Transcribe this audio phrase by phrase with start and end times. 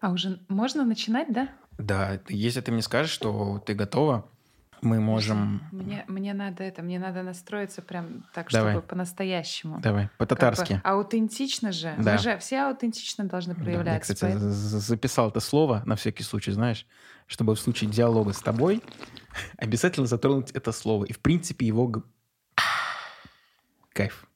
[0.00, 1.48] А уже можно начинать, да?
[1.78, 4.28] Да, если ты мне скажешь, что ты готова,
[4.80, 5.62] мы можем...
[5.72, 8.72] Мне, мне надо это, мне надо настроиться прям так, Давай.
[8.74, 9.80] чтобы по-настоящему.
[9.80, 10.74] Давай, Как по-татарски.
[10.74, 11.94] бы аутентично же.
[11.98, 12.12] Да.
[12.12, 14.14] Мы же все аутентично должны Да, я, проявляться.
[14.14, 16.86] кстати, поэтому- записал это слово на всякий случай, знаешь,
[17.26, 18.82] чтобы в случае диалога с тобой
[19.58, 21.04] обязательно затронуть это слово.
[21.06, 22.04] И, в принципе, его...
[23.92, 24.26] Кайф.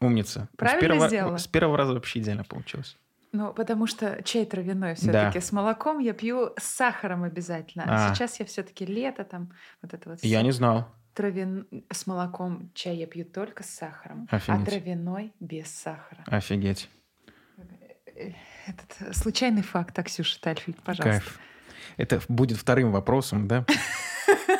[0.00, 0.48] Умница.
[0.54, 1.36] С Правильно первого, сделала?
[1.36, 2.96] С первого раза вообще идеально получилось.
[3.32, 5.30] Ну, потому что чай травяной Да.
[5.30, 7.84] все-таки с молоком я пью с сахаром обязательно.
[7.86, 8.14] А, А.
[8.14, 10.88] сейчас я все-таки лето там, вот это вот Я не знал.
[11.14, 11.66] Травян...
[11.92, 14.64] С молоком чай я пью только с сахаром, а Офигеть.
[14.68, 16.24] травяной без сахара.
[16.26, 16.88] Офигеть.
[18.16, 18.32] Э,
[18.66, 21.20] Этот случайный факт, а, Ксюша Тальфельд, пожалуйста.
[21.20, 21.38] Кайф.
[21.96, 23.64] Это будет вторым вопросом, да?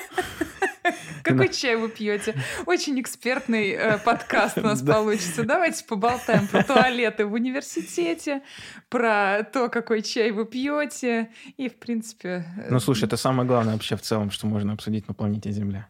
[1.23, 2.35] Какой чай вы пьете?
[2.67, 5.45] Очень экспертный э, подкаст у нас получится.
[5.45, 8.43] Давайте поболтаем про туалеты в университете,
[8.89, 11.31] про то, какой чай вы пьете.
[11.57, 12.45] И, в принципе...
[12.57, 15.89] э, Ну, слушай, это самое главное вообще в целом, что можно обсудить на планете Земля.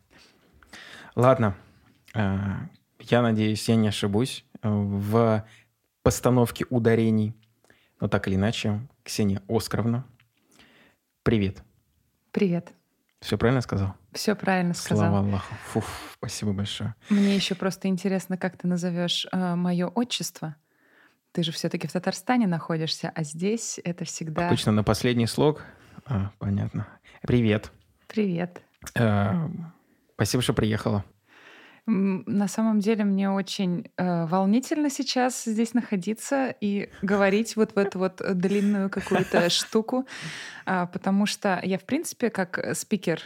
[1.15, 1.57] Ладно.
[2.15, 2.61] А,
[2.99, 5.45] Я надеюсь, я не ошибусь э, в
[6.03, 7.35] постановке ударений.
[8.01, 10.05] Но так или иначе, Ксения Оскаровна,
[11.23, 11.63] привет.
[12.33, 12.73] Привет.
[13.21, 13.95] Все правильно сказал?
[14.13, 15.09] Все правильно сказал.
[15.09, 15.55] Слава Аллаху.
[15.73, 16.95] Фуф, спасибо большое.
[17.09, 20.57] Мне еще просто интересно, как ты назовешь мое отчество.
[21.33, 25.63] Ты же все-таки в Татарстане находишься, а здесь это всегда Обычно на последний слог.
[26.07, 26.89] А, понятно.
[27.23, 27.71] Привет.
[28.09, 28.63] привет.
[28.97, 29.49] Э,
[30.15, 31.05] Спасибо, что приехала.
[31.87, 37.99] На самом деле мне очень э, волнительно сейчас здесь находиться и говорить вот в эту
[38.01, 40.07] вот э, длинную какую-то штуку,
[40.67, 43.23] а, потому что я, в принципе, как э, спикер,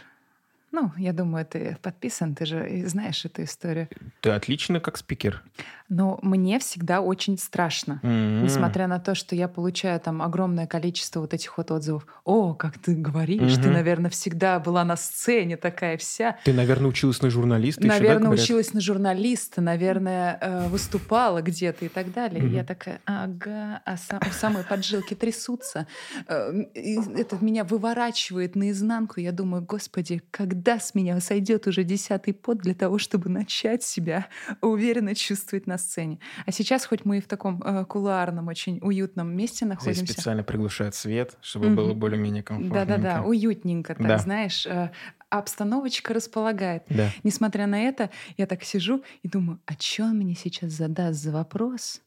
[0.75, 3.87] ну, я думаю, ты подписан, ты же и знаешь эту историю.
[4.21, 5.41] Ты отлично как спикер.
[5.87, 7.99] Но мне всегда очень страшно.
[8.03, 8.43] М.
[8.43, 12.05] Несмотря на то, что я получаю там огромное количество вот этих вот отзывов.
[12.23, 13.73] О, как ты говоришь, ты, Мгм.
[13.73, 16.37] наверное, всегда была на сцене такая вся.
[16.43, 17.81] Ты, наверное, училась на журналиста.
[17.81, 22.41] еще, да, Наверное, училась на журналиста, наверное, э, выступала где-то и так далее.
[22.41, 22.55] И Мгм.
[22.55, 25.85] Я такая, ага, а сам, самой поджилки трясутся.
[26.27, 29.19] Э, и Это меня выворачивает наизнанку.
[29.19, 34.27] Я думаю, господи, когда с меня сойдет уже десятый пот для того, чтобы начать себя
[34.61, 36.19] уверенно чувствовать на сцене.
[36.45, 40.13] А сейчас, хоть мы и в таком э, кулуарном, очень уютном месте Здесь находимся.
[40.13, 41.75] специально приглушают свет, чтобы Мгм.
[41.75, 42.85] было более-менее комфортно.
[42.85, 44.17] Да-да-да, уютненько, так, Да.
[44.17, 44.91] знаешь, э,
[45.29, 46.83] обстановочка располагает.
[46.89, 47.09] Да.
[47.23, 51.31] Несмотря на это, я так сижу и думаю, а что он мне сейчас задаст за
[51.31, 52.01] вопрос?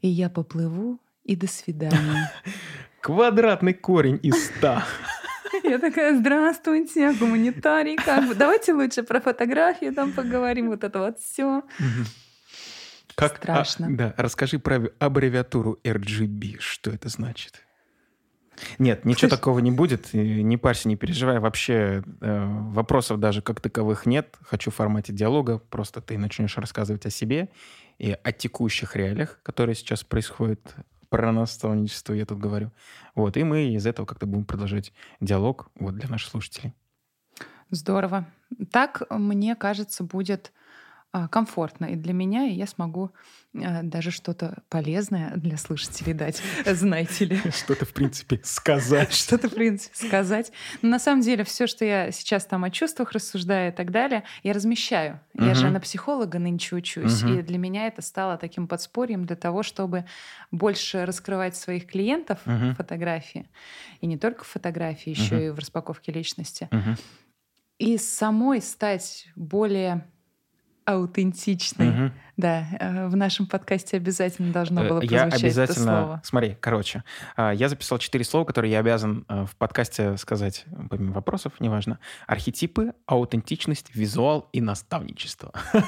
[0.00, 2.30] И я поплыву, и до свидания.
[3.00, 4.84] Квадратный корень из ста.
[5.64, 8.34] Я такая, здравствуйте, гуманитарий, как бы.
[8.34, 11.62] Давайте лучше про фотографию там поговорим, вот это вот все.
[13.14, 13.94] Как, а, Страшно.
[13.96, 16.56] да, расскажи про аббревиатуру RGB.
[16.60, 17.62] Что это значит?
[18.78, 20.12] Нет, ничего Слушай- такого не будет.
[20.14, 21.38] Не парься, не переживай.
[21.38, 24.36] Вообще э, вопросов даже как таковых нет.
[24.42, 25.58] Хочу в формате диалога.
[25.58, 27.48] Просто ты начнешь рассказывать о себе
[27.98, 30.60] и о текущих реалиях, которые сейчас происходят.
[31.12, 32.70] Про наставничество я тут говорю.
[33.14, 36.72] Вот, и мы из этого как-то будем продолжать диалог вот, для наших слушателей.
[37.68, 38.26] Здорово.
[38.70, 40.52] Так, мне кажется, будет
[41.30, 43.10] комфортно и для меня, и я смогу
[43.54, 47.36] а, даже что-то полезное для слушателей дать, знаете ли.
[47.50, 49.12] Что-то, в принципе, сказать.
[49.12, 50.52] Что-то, в принципе, сказать.
[50.80, 54.24] Но на самом деле все, что я сейчас там о чувствах рассуждаю и так далее,
[54.42, 55.20] я размещаю.
[55.34, 57.38] Я же на психолога нынче учусь, Мгм.
[57.38, 60.06] и для меня это стало таким подспорьем для того, чтобы
[60.50, 63.50] больше раскрывать своих клиентов в фотографии.
[64.00, 66.70] И не только в фотографии, еще и в распаковке личности.
[67.78, 70.06] И самой стать более
[70.84, 71.86] аутентичной.
[71.90, 72.12] Мгм.
[72.38, 75.84] Да, э, в нашем подкасте обязательно должно Э, было Я прозвучать это обязательно...
[75.84, 76.20] слово.
[76.24, 77.04] Смотри, короче,
[77.36, 81.52] а, я записал четыре слова, которые я обязан э, в подкасте сказать, э, помимо вопросов,
[81.60, 81.98] неважно.
[82.26, 85.52] Архетипы, аутентичность, визуал и наставничество.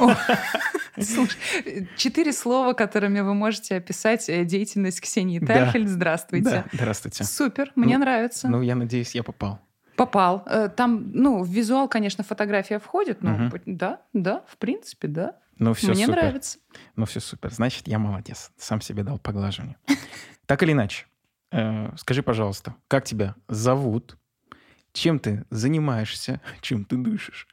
[1.00, 5.46] Слушай, э, четыре слова, которыми вы можете описать э, деятельность Ксении Да.
[5.46, 5.88] Тайфельд.
[5.88, 6.64] Здравствуйте.
[6.72, 7.24] Здравствуйте.
[7.24, 8.48] Супер, мне Ну, нравится.
[8.48, 9.60] Ну, я надеюсь, я попал.
[9.96, 10.42] Попал.
[10.46, 15.36] Э, Там, ну, в визуал, конечно, фотография входит, но п- да, да, в принципе, да.
[15.58, 16.20] Ну, все мне супер.
[16.22, 16.58] нравится.
[16.96, 17.52] Ну, все супер.
[17.52, 18.50] Значит, я молодец.
[18.56, 19.76] Сам себе дал поглаживание.
[20.46, 21.06] Так или иначе,
[21.52, 24.18] э, скажи, пожалуйста, как тебя зовут,
[24.92, 27.48] чем ты занимаешься, чем ты дышишь?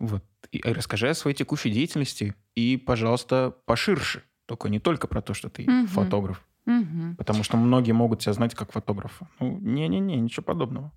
[0.00, 0.24] Вот.
[0.50, 4.22] И э, расскажи о своей текущей деятельности и, пожалуйста, поширше.
[4.46, 6.44] Только не только про то, что ты фотограф.
[7.16, 9.28] Потому что многие могут тебя знать как фотографа.
[9.40, 10.90] Ну, не-не-не, ничего подобного.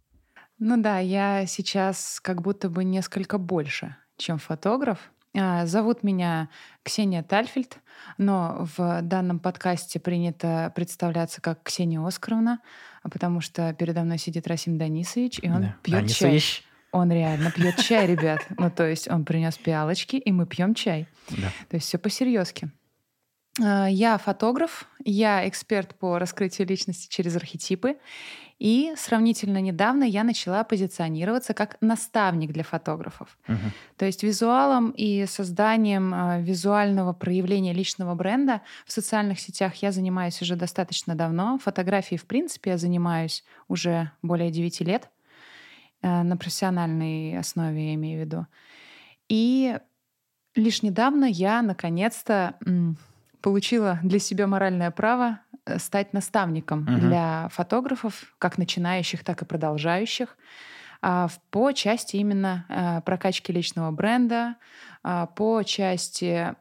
[0.59, 5.11] Ну да, я сейчас как будто бы несколько больше, чем фотограф.
[5.37, 6.49] А, зовут меня
[6.83, 7.77] Ксения Тальфельд,
[8.17, 12.61] но в данном подкасте принято представляться как Ксения Оскаровна,
[13.03, 15.75] потому что передо мной сидит Расим Данисович, и он Да.
[15.83, 16.41] пьет чай.
[16.93, 18.39] Он реально пьет чай, ребят.
[18.57, 21.09] Ну, то есть он принес пиалочки, и мы пьем чай.
[21.29, 21.51] Да.
[21.69, 22.71] То есть все по-серьезки.
[23.61, 27.97] А, Я фотограф, я эксперт по раскрытию личности через архетипы.
[28.57, 33.37] И сравнительно недавно я начала позиционироваться как наставник для фотографов.
[33.47, 33.71] Мгм.
[33.97, 40.41] То есть визуалом и созданием а, визуального проявления личного бренда в социальных сетях я занимаюсь
[40.41, 41.59] уже достаточно давно.
[41.59, 45.09] Фотографией, в принципе, я занимаюсь уже более 9 лет.
[46.01, 48.47] э, На профессиональной основе, я имею в виду.
[49.27, 49.77] И
[50.55, 52.55] лишь недавно я, наконец-то,
[53.41, 55.39] получила для себя моральное право
[55.77, 56.95] стать наставником Мгм.
[56.95, 60.37] для фотографов, как начинающих, так и продолжающих,
[61.01, 64.57] а, по части именно а, прокачки личного бренда,
[65.03, 66.55] а, по части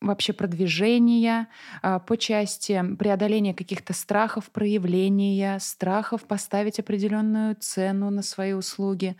[0.00, 1.48] вообще продвижения,
[1.82, 9.16] а, по части преодоления каких-то страхов, проявления страхов поставить определенную цену на свои услуги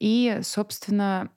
[0.00, 1.30] и, собственно,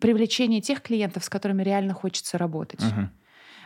[0.00, 2.80] привлечение тех клиентов, с которыми реально хочется работать.
[2.80, 3.10] Мгм.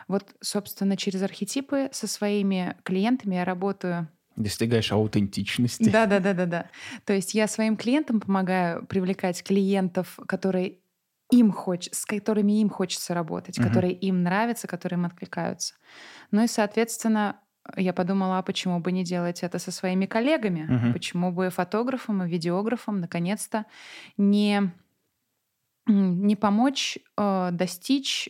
[0.09, 4.09] Вот, собственно, через архетипы со своими клиентами я работаю.
[4.37, 5.91] Достигаешь аутентичности.
[5.91, 6.67] Да, да, да, да, да.
[7.05, 10.79] То есть я своим клиентам помогаю привлекать клиентов, которые
[11.31, 11.89] им хоч...
[11.93, 13.69] с которыми им хочется работать, Мгм.
[13.69, 15.75] которые им нравятся, которые им откликаются.
[16.31, 17.41] Ну и, соответственно,
[17.77, 20.67] я подумала, а почему бы не делать это со своими коллегами?
[20.69, 20.93] Мгм.
[20.93, 23.65] Почему бы фотографам и видеографам наконец-то
[24.17, 24.71] не,
[25.87, 28.29] не помочь э, достичь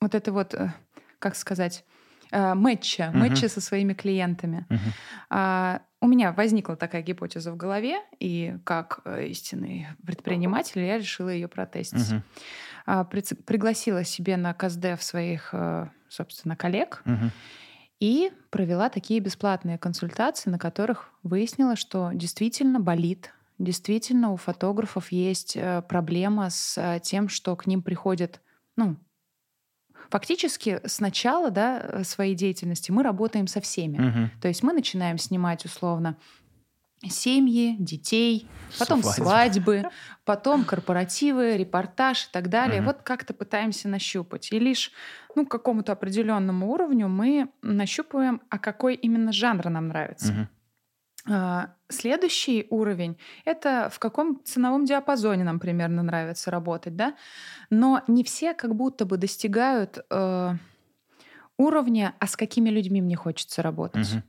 [0.00, 0.72] вот это вот, э,
[1.18, 1.84] как сказать,
[2.30, 3.18] э, мэтча, Мгм.
[3.20, 4.66] мэтча со своими клиентами.
[4.68, 4.92] Мгм.
[5.30, 11.30] А, у меня возникла такая гипотеза в голове, и как э, истинный предприниматель я решила
[11.30, 12.10] ее протестить.
[12.12, 12.22] Мгм.
[12.86, 15.52] А, приц- пригласила себе на КСД своих,
[16.08, 17.30] собственно, коллег Мгм.
[18.00, 25.58] и провела такие бесплатные консультации, на которых выяснила, что действительно болит, действительно у фотографов есть
[25.88, 28.40] проблема с тем, что к ним приходят,
[28.76, 28.96] ну,
[30.10, 33.98] фактически с начала да, своей деятельности мы работаем со всеми.
[33.98, 34.30] Мгм.
[34.40, 36.16] То есть мы начинаем снимать условно
[37.06, 39.24] семьи, детей, потом Свадьбы.
[39.24, 39.82] свадьбы,
[40.24, 42.80] потом корпоративы, репортаж и так далее.
[42.80, 42.86] Мгм.
[42.86, 44.50] Вот как-то пытаемся нащупать.
[44.52, 44.92] И лишь
[45.36, 50.32] ну, к какому-то определенному уровню мы нащупываем, а какой именно жанр нам нравится.
[51.26, 51.68] Мгм.
[51.90, 57.14] Следующий уровень— это в каком ценовом диапазоне нам примерно нравится работать, да?
[57.70, 60.54] Но не все как будто бы достигают э,
[61.56, 64.12] уровня, а с какими людьми мне хочется работать.
[64.12, 64.22] Мгм.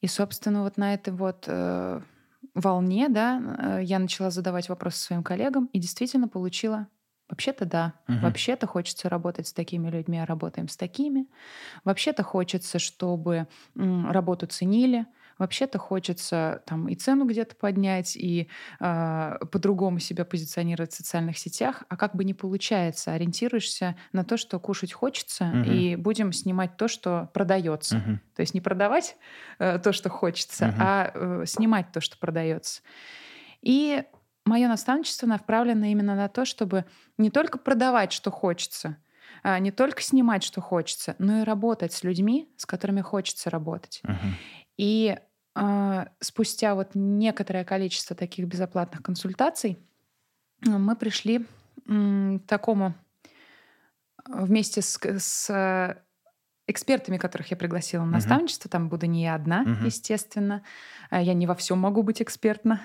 [0.00, 2.00] И, собственно, вот на этой вот э,
[2.54, 6.88] волне, да, э, я начала задавать вопросы своим коллегам и действительно получила
[7.28, 7.94] Вообще-то да.
[8.06, 8.20] Мгм.
[8.20, 11.26] Вообще-то хочется работать с такими людьми, а работаем с такими.
[11.82, 15.06] Вообще-то хочется, чтобы работу ценили.
[15.38, 18.48] Вообще-то хочется там и цену где-то поднять, и
[18.80, 21.84] а, по-другому себя позиционировать в социальных сетях.
[21.88, 25.64] А как бы не получается, ориентируешься на то, что кушать хочется, Мгм.
[25.64, 27.96] и будем снимать то, что продается.
[27.98, 28.20] Мгм.
[28.36, 29.16] То есть не продавать
[29.58, 30.76] э, то, что хочется, Мгм.
[30.80, 32.82] а э, снимать то, что продается.
[33.62, 34.04] И
[34.44, 36.84] мое наставничество направлено именно на то, чтобы
[37.18, 38.98] не только продавать, что хочется,
[39.42, 44.00] а, не только снимать, что хочется, но и работать с людьми, с которыми хочется работать.
[44.02, 44.38] Мгм.
[44.76, 45.16] И
[45.54, 49.78] а, спустя вот некоторое количество таких безоплатных консультаций
[50.66, 51.46] а, мы пришли
[51.86, 52.94] к такому
[54.24, 55.96] а, вместе с, с, э,
[56.66, 58.14] экспертами, которых я пригласила на Мгм.
[58.14, 59.74] наставничество, там буду не я одна, Мгм.
[59.78, 60.62] естественно.
[61.10, 62.80] А, Я не во всем могу быть экспертна.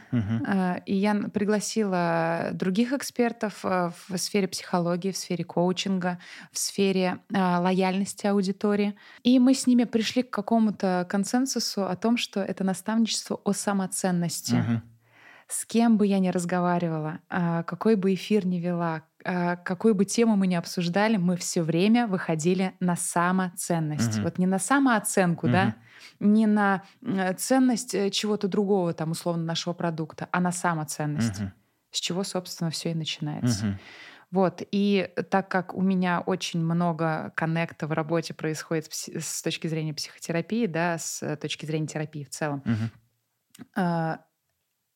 [0.45, 6.19] А, И я пригласила других экспертов а, в сфере психологии, в сфере коучинга,
[6.51, 8.95] в сфере лояльности аудитории.
[9.23, 14.55] И мы с ними пришли к какому-то консенсусу о том, что это наставничество о самоценности.
[14.55, 14.81] Мгм.
[15.47, 20.47] С кем бы я ни разговаривала, какой бы эфир ни вела, какую бы тему мы
[20.47, 24.15] ни обсуждали, мы все время выходили на самоценность.
[24.15, 24.23] Мгм.
[24.23, 25.75] Вот не на самооценку, да,
[26.19, 31.39] не на э, ценность э, чего-то другого, там, условно, нашего продукта, а на самоценность.
[31.39, 31.53] Мгм.
[31.91, 33.65] С чего, собственно, все и начинается.
[33.65, 33.79] Мгм.
[34.31, 34.61] Вот.
[34.71, 40.67] И так как у меня очень много коннекта в работе происходит с точки зрения психотерапии,
[40.67, 42.91] да, с э, точки зрения терапии в целом, Мгм.
[43.75, 44.19] а,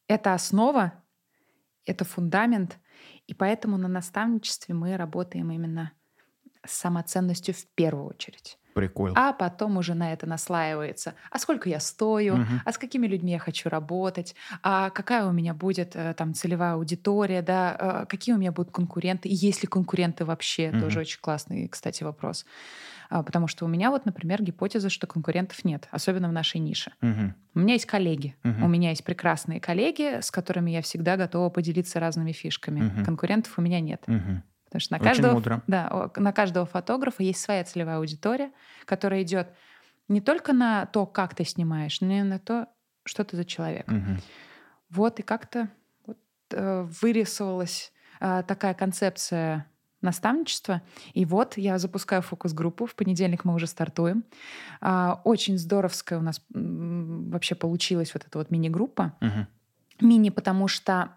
[0.07, 1.03] это основа,
[1.85, 2.79] это фундамент,
[3.27, 5.91] и поэтому на наставничестве мы работаем именно
[6.65, 8.57] с самоценностью в первую очередь.
[8.73, 9.15] Прикольно.
[9.15, 11.13] А потом уже на это наслаивается.
[11.29, 12.37] А сколько я стою?
[12.37, 12.61] Мгм.
[12.65, 14.35] А с какими людьми я хочу работать?
[14.63, 17.43] А какая у меня будет э, там целевая аудитория?
[17.43, 18.03] Да?
[18.03, 19.29] э, Какие у меня будут конкуренты?
[19.29, 20.71] И есть ли конкуренты вообще?
[20.71, 20.81] Мгм.
[20.81, 22.45] Тоже очень классный, кстати, вопрос.
[23.09, 26.93] А, Потому что у меня вот, например, гипотеза, что конкурентов нет, особенно в нашей нише.
[27.01, 27.35] Мгм.
[27.55, 28.35] У меня есть коллеги.
[28.43, 28.63] Мгм.
[28.63, 32.81] У меня есть прекрасные коллеги, с которыми я всегда готова поделиться разными фишками.
[32.81, 33.05] Мгм.
[33.05, 34.03] Конкурентов у меня нет.
[34.07, 34.43] Мгм.
[34.65, 35.61] Потому что на Очень каждого, мудро.
[35.67, 38.51] Да, на каждого фотографа есть своя целевая аудитория,
[38.85, 39.49] которая идет
[40.07, 42.67] не только на то, как ты снимаешь, но и на то,
[43.05, 43.87] что ты за человек.
[43.87, 44.19] Мгм.
[44.89, 45.69] Вот и как-то
[46.05, 46.17] вот,
[46.51, 49.67] э, вырисовалась э, такая концепция
[50.03, 50.81] наставничества.
[51.13, 52.85] И вот я запускаю фокус-группу.
[52.85, 54.23] В понедельник мы уже стартуем.
[54.81, 59.13] А, Очень здоровская у нас вообще получилась вот эта вот мини-группа.
[59.21, 59.47] Мгм.
[60.01, 61.09] Мини, потому что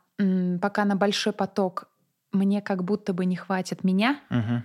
[0.60, 1.88] пока на большой поток
[2.32, 4.64] мне как будто бы не хватит меня, Мгм.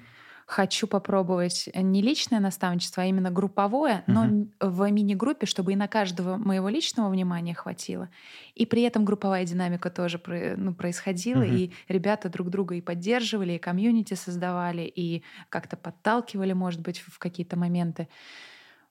[0.52, 6.36] Хочу попробовать не личное наставничество, а именно групповое, но в мини-группе, чтобы и на каждого
[6.36, 8.10] моего личного внимания хватило.
[8.54, 10.22] И при этом групповая динамика тоже
[10.58, 11.56] ну, происходила, Мгм.
[11.56, 17.18] и ребята друг друга и поддерживали, и комьюнити создавали, и как-то подталкивали, может быть, в
[17.18, 18.10] какие-то моменты.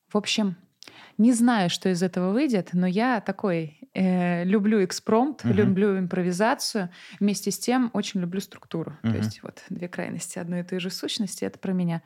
[0.09, 0.57] В общем,
[1.19, 5.55] не знаю, что из этого выйдет, но я такой э, люблю экспромт, Мгм.
[5.55, 6.91] люблю импровизацию.
[7.19, 8.97] Вместе с тем очень люблю структуру.
[9.03, 9.13] Мгм.
[9.13, 12.03] То есть вот две крайности одной и той же сущности— это про меня.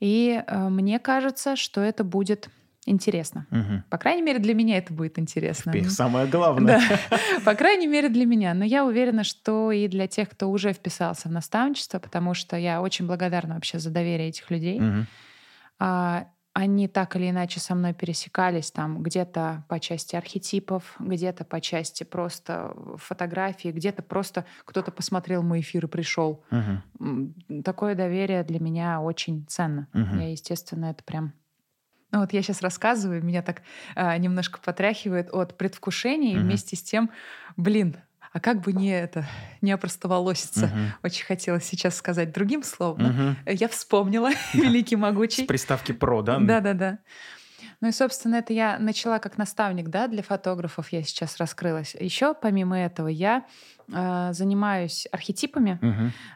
[0.00, 2.48] И э, мне кажется, что это будет
[2.84, 3.46] интересно.
[3.50, 3.84] Мгм.
[3.90, 5.72] По крайней мере, для меня это будет интересно.
[5.88, 6.80] Самое главное.
[6.80, 8.54] да, по крайней мере для меня.
[8.54, 12.82] Но я уверена, что и для тех, кто уже вписался в наставничество, потому что я
[12.82, 14.80] очень благодарна вообще за доверие этих людей.
[16.54, 22.04] Они так или иначе со мной пересекались там где-то по части архетипов, где-то по части
[22.04, 26.44] просто фотографии, где-то просто кто-то посмотрел мой эфир и пришел.
[27.00, 29.88] М, Такое доверие для меня очень ценно.
[29.94, 30.20] Мгм.
[30.20, 31.32] Я, естественно, это прям...
[32.10, 33.62] Ну вот я сейчас рассказываю, меня так
[33.94, 36.44] а, немножко потряхивает от предвкушения, и Мгм.
[36.48, 37.10] вместе с тем,
[37.56, 37.96] блин,
[38.32, 39.26] а как бы не это,
[39.60, 40.66] не опростоволоситься.
[40.66, 40.92] Мгм.
[41.02, 43.02] Очень хотелось сейчас сказать другим словом.
[43.04, 43.36] Мгм.
[43.46, 45.44] Я вспомнила, великий С могучий.
[45.44, 46.38] приставки про, да?
[46.38, 46.98] Да, да, да.
[47.80, 51.94] Ну и, собственно, это я начала как наставник, да, для фотографов я сейчас раскрылась.
[51.98, 53.44] Еще помимо этого я
[54.32, 55.78] занимаюсь архетипами,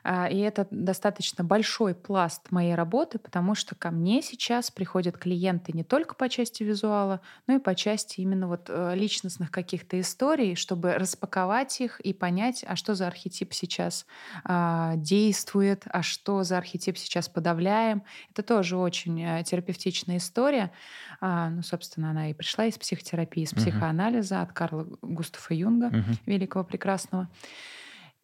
[0.05, 5.73] а, и это достаточно большой пласт моей работы, потому что ко мне сейчас приходят клиенты
[5.73, 10.55] не только по части визуала, но и по части именно вот э, личностных каких-то историй,
[10.55, 14.07] чтобы распаковать их и понять, а что за архетип сейчас
[14.45, 18.03] а, действует, а что за архетип сейчас подавляем.
[18.31, 20.73] Это тоже очень э, терапевтичная история.
[21.21, 26.19] А, ну, собственно, она и пришла из психотерапии, из психоанализа от Карла Густава Юнга Мгм.
[26.27, 27.29] великого, прекрасного.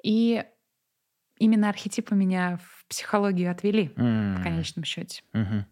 [0.03, 0.45] И
[1.39, 4.37] именно архетипы меня в психологию отвели, М.
[4.37, 5.23] в конечном счете.
[5.33, 5.67] Мгм.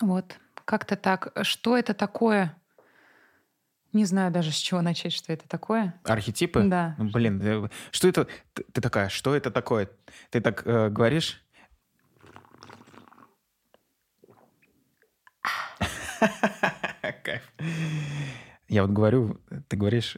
[0.00, 1.32] Вот, как-то так.
[1.42, 2.56] Что это такое?
[3.92, 6.00] Не знаю даже, с чего начать, что это такое.
[6.04, 6.62] Архетипы?
[6.62, 6.94] Да.
[6.96, 8.28] Ну, блин, что это?
[8.52, 9.90] Ты, ты такая, что это такое?
[10.30, 11.42] Ты так э, говоришь?
[18.70, 20.16] Я вот говорю, ты говоришь,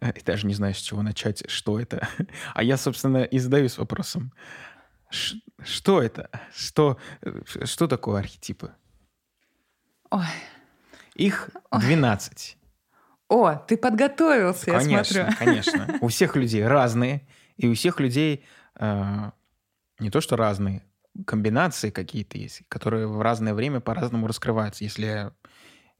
[0.00, 2.08] э, и даже не знаешь, с чего начать, что это.
[2.54, 4.32] А я, собственно, и задаюсь вопросом,
[5.10, 6.30] ш- что это?
[6.54, 8.72] Что, э, что такое архетипы?
[10.10, 10.24] Ой.
[11.14, 12.56] Их 12.
[13.28, 15.36] О, ты подготовился, я конечно, смотрю.
[15.38, 15.98] конечно.
[16.00, 18.42] У всех людей разные, и у всех людей
[18.76, 19.30] э,
[19.98, 20.82] не то что разные,
[21.26, 25.32] комбинации какие-то есть, которые в разное время по-разному раскрываются, если я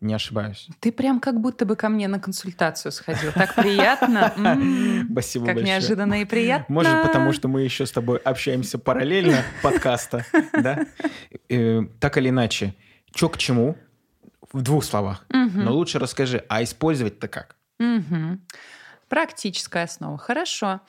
[0.03, 0.69] не ошибаюсь.
[0.81, 3.33] Ты прям как будто бы ко мне на консультацию сходил.
[3.33, 4.33] Так приятно.
[5.11, 6.75] Спасибо Как неожиданно и приятно.
[6.75, 10.87] Может, потому что мы еще с тобой общаемся параллельно подкаста, да?
[11.49, 12.75] Э, Так или иначе,
[13.15, 13.77] что к чему?
[14.53, 15.25] В двух словах.
[15.31, 17.57] Но лучше расскажи, а использовать-то как?
[19.09, 20.17] Практическая основа.
[20.19, 20.81] Хорошо.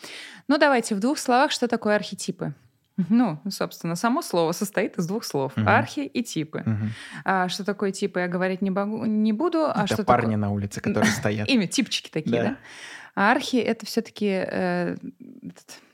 [0.48, 2.54] Ну, давайте в двух словах, что такое архетипы.
[3.10, 5.58] Ну, собственно, само слово состоит из двух слов.
[5.58, 5.68] Мгм.
[5.68, 6.62] Архи и типы.
[6.66, 6.90] Мгм.
[7.26, 9.66] А что такое типы, я говорить не, могу, не буду.
[9.66, 10.38] А Это что парни такое...
[10.38, 11.50] на улице, которые стоят.
[11.50, 12.50] Имя, типчики такие, Да.
[12.50, 12.58] да?
[13.16, 14.46] А архи— это все-таки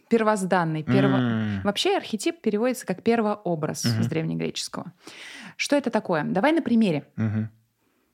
[0.09, 0.83] первозданный.
[0.83, 1.17] Перво...
[1.17, 1.61] М.
[1.63, 4.03] Вообще архетип переводится как первообраз Мгм.
[4.03, 4.91] с древнегреческого.
[5.55, 6.23] Что это такое?
[6.23, 7.05] Давай на примере.
[7.15, 7.49] Мгм.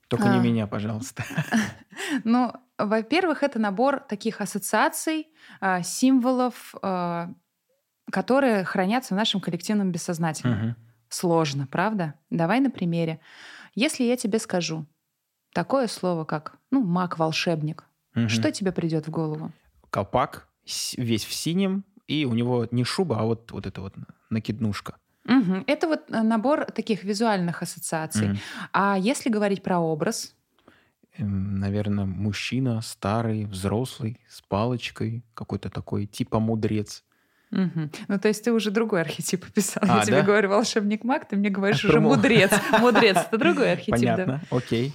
[0.08, 0.42] Только не А.
[0.42, 1.24] меня, пожалуйста.
[2.26, 5.30] Ну, во-первых, это набор таких ассоциаций,
[5.62, 7.30] а, символов, а,
[8.12, 10.60] которые хранятся в нашем коллективном бессознательном.
[10.60, 10.76] Мгм.
[11.10, 12.16] Сложно, правда?
[12.30, 13.20] Давай на примере.
[13.74, 14.86] Если я тебе скажу
[15.54, 18.30] такое слово, как ну, маг-волшебник, Мгм.
[18.30, 19.52] что тебе придет в голову?
[19.90, 20.48] Колпак
[20.98, 23.94] весь в синем, и у него не шуба, а вот, вот эта вот
[24.30, 24.98] накиднушка.
[25.26, 25.64] Мгм.
[25.68, 28.30] Это вот э, набор таких визуальных ассоциаций.
[28.30, 28.38] Мгм.
[28.74, 30.36] А если говорить про образ,
[31.18, 37.05] Эм, Наверное, мужчина старый, взрослый, с палочкой, какой-то такой, типа мудрец.
[37.52, 37.92] Мгм.
[38.08, 39.84] Ну, то есть ты уже другой архетип описал.
[39.88, 40.22] А, Я тебе да?
[40.24, 42.52] говорю волшебник маг, ты мне говоришь А, уже мудрец.
[42.80, 44.16] Мудрец это другой архетип, да.
[44.16, 44.94] Понятно, окей.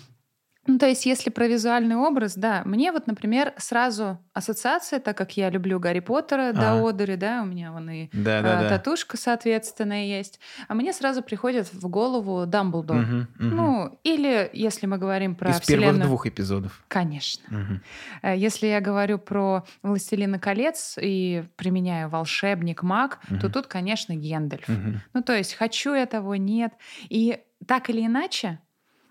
[0.66, 5.36] Ну, то есть, если про визуальный образ, да, мне вот, например, сразу ассоциация, так как
[5.36, 6.88] я люблю Гарри Поттера до Ага.
[6.90, 8.68] одури, да, у меня вон и а, Да-да-да.
[8.68, 10.38] татушка, соответственно, есть.
[10.68, 12.98] А мне сразу приходит в голову Дамблдор.
[12.98, 13.56] Мгм, мгм.
[13.56, 15.92] Ну, или если мы говорим про Из вселенную...
[15.94, 16.84] первых двух эпизодов.
[16.88, 17.80] Конечно.
[18.22, 23.52] Э, Если я говорю про «Властелина колец» и применяю волшебник, маг, то Мгм.
[23.52, 24.68] тут, конечно, Гендальф.
[24.68, 25.00] Мгм.
[25.14, 26.74] Ну, то есть хочу я того, нет.
[27.08, 28.60] И так или иначе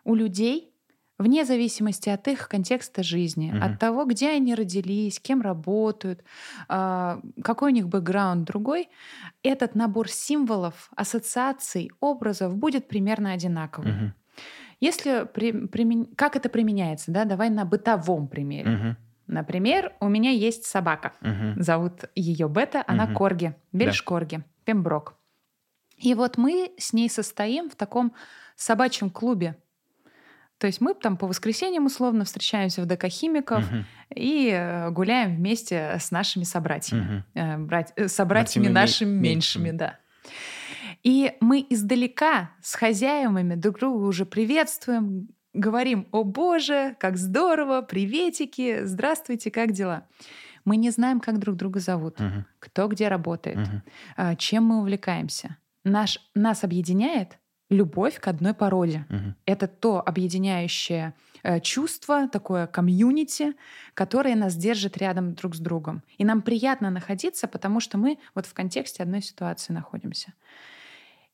[0.03, 0.68] у людей,
[1.19, 3.63] вне зависимости от их контекста жизни, Мгм.
[3.63, 6.23] от того, где они родились, кем работают,
[6.67, 8.89] а, какой у них бэкграунд другой,
[9.43, 13.91] этот набор символов, ассоциаций, образов будет примерно одинаковым.
[13.91, 14.13] Мгм.
[14.79, 18.69] Если при- примен- как это применяется, да, давай на бытовом примере.
[18.69, 18.97] Мгм.
[19.27, 21.13] Например, у меня есть собака.
[21.21, 21.61] Мгм.
[21.61, 23.13] Зовут ее Бета, она Мгм.
[23.15, 25.15] Корги, Бельшкорги, Пемброк.
[25.97, 28.13] И вот мы с ней состоим в таком
[28.55, 29.57] собачьем клубе.
[30.59, 33.85] То есть мы там по воскресеньям условно встречаемся в ДК химиков Мгм.
[34.15, 37.23] и э, гуляем вместе с нашими собратьями.
[37.33, 39.77] Э, брать- э, собратьями Братьями нашими ме- меньшими, меньшими.
[39.77, 39.99] да.
[41.03, 48.81] И мы издалека с хозяевами друг друга уже приветствуем, говорим, о боже, как здорово, приветики,
[48.83, 50.07] здравствуйте, как дела?
[50.65, 52.45] Мы не знаем, как друг друга зовут, Мгм.
[52.59, 53.57] кто где работает,
[54.17, 55.55] а, чем мы увлекаемся.
[55.85, 57.37] Наш, нас объединяет
[57.69, 59.05] любовь к одной породе.
[59.09, 59.35] Мгм.
[59.45, 63.53] Это то объединяющее э, чувство, такое комьюнити,
[63.93, 66.01] которое нас держит рядом друг с другом.
[66.17, 70.33] И нам приятно находиться, потому что мы вот в контексте одной ситуации находимся.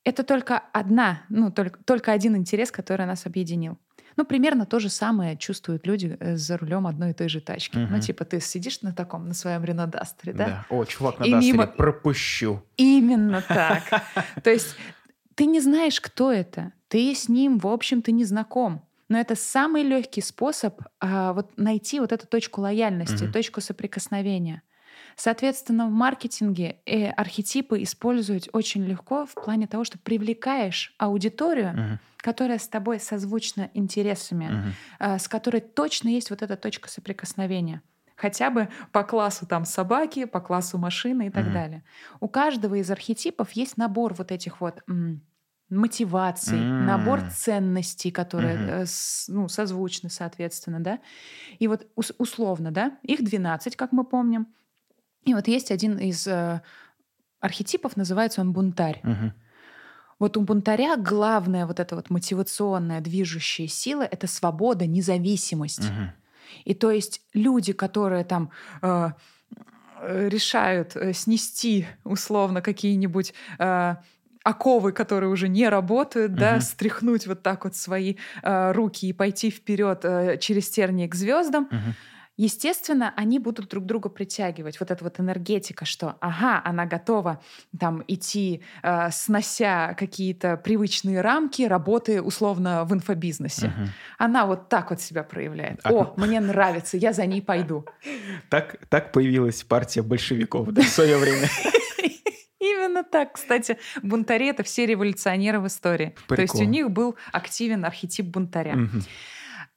[0.03, 3.77] Это только одна, ну, только, только один интерес, который нас объединил.
[4.17, 7.77] Ну, примерно то же самое чувствуют люди э, за рулем одной и той же тачки.
[7.77, 7.99] Ну, Мгм.
[8.01, 10.45] типа ты сидишь на таком, на своем Рено Дастере, да?
[10.45, 10.65] Да.
[10.69, 12.61] О, чувак на И Дастере, мимо- пропущу.
[12.77, 13.83] Именно так.
[14.43, 14.75] То есть
[15.35, 16.73] ты не знаешь, кто это.
[16.87, 18.87] Ты с ним, в общем-то, не знаком.
[19.09, 23.33] Но это самый легкий способ а, вот найти вот эту точку лояльности, Мгм.
[23.33, 24.63] точку соприкосновения.
[25.15, 31.99] Соответственно, в маркетинге э, архетипы использовать очень легко в плане того, что привлекаешь аудиторию, Мгм.
[32.17, 34.77] которая с тобой созвучна интересами, Мгм.
[34.99, 37.81] а, с которой точно есть вот эта точка соприкосновения.
[38.15, 41.53] Хотя бы по классу там собаки, по классу машины и так Мгм.
[41.53, 41.83] далее.
[42.21, 45.21] У каждого из архетипов есть набор вот этих вот м,
[45.69, 46.85] мотиваций, М.
[46.85, 50.99] набор ценностей, которые э, с- ну, созвучны, соответственно, да.
[51.59, 54.47] И вот ус- условно, да, их 12, как мы помним.
[55.23, 56.61] И вот есть один из э,
[57.41, 59.01] архетипов, называется он бунтарь.
[59.03, 59.33] Мгм.
[60.19, 65.89] Вот у бунтаря главная вот эта вот мотивационная движущая сила— это свобода, независимость.
[65.89, 66.11] Мгм.
[66.63, 69.09] И то есть люди, которые там э,
[70.01, 73.95] решают э, снести условно какие-нибудь э,
[74.43, 76.61] оковы, которые уже не работают, да, Мгм.
[76.61, 81.67] стряхнуть вот так вот свои э, руки и пойти вперед э, через тернии к звездам,
[81.71, 81.95] Мгм.
[82.37, 84.79] Естественно, они будут друг друга притягивать.
[84.79, 87.41] Вот эта вот энергетика, что, ага, она готова
[87.79, 93.67] там идти, э, снося какие-то привычные рамки, работы условно в инфобизнесе.
[93.67, 93.89] Мгм.
[94.17, 95.79] Она вот так вот себя проявляет.
[95.83, 97.85] А- О, мне нравится, я за ней пойду.
[98.49, 101.47] Так, так появилась партия большевиков да, в свое время.
[102.59, 103.33] Именно так.
[103.33, 106.15] Кстати, бунтари— это все революционеры в истории.
[106.27, 106.71] То есть у Прикол.
[106.71, 108.75] них был активен архетип бунтаря.
[108.75, 109.03] Мгм.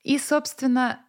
[0.04, 1.00] И, собственно,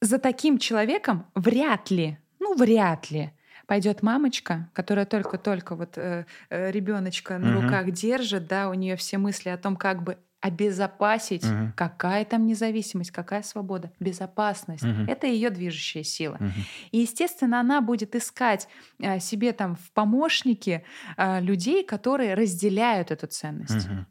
[0.00, 3.32] за таким человеком вряд ли, ну, вряд ли
[3.66, 7.62] пойдет мамочка, которая только-только вот э, ребеночка на Мгм.
[7.62, 11.72] руках держит, да, у нее все мысли о том, как бы обезопасить, Мгм.
[11.74, 14.84] какая там независимость, какая свобода, безопасность.
[14.84, 15.06] Мгм.
[15.08, 16.36] Это ее движущая сила.
[16.38, 16.52] Мгм.
[16.92, 18.68] И, естественно, она будет искать
[19.02, 20.84] а, себе там в помощники
[21.16, 23.88] а, людей, которые разделяют эту ценность.
[23.88, 24.06] Мгм.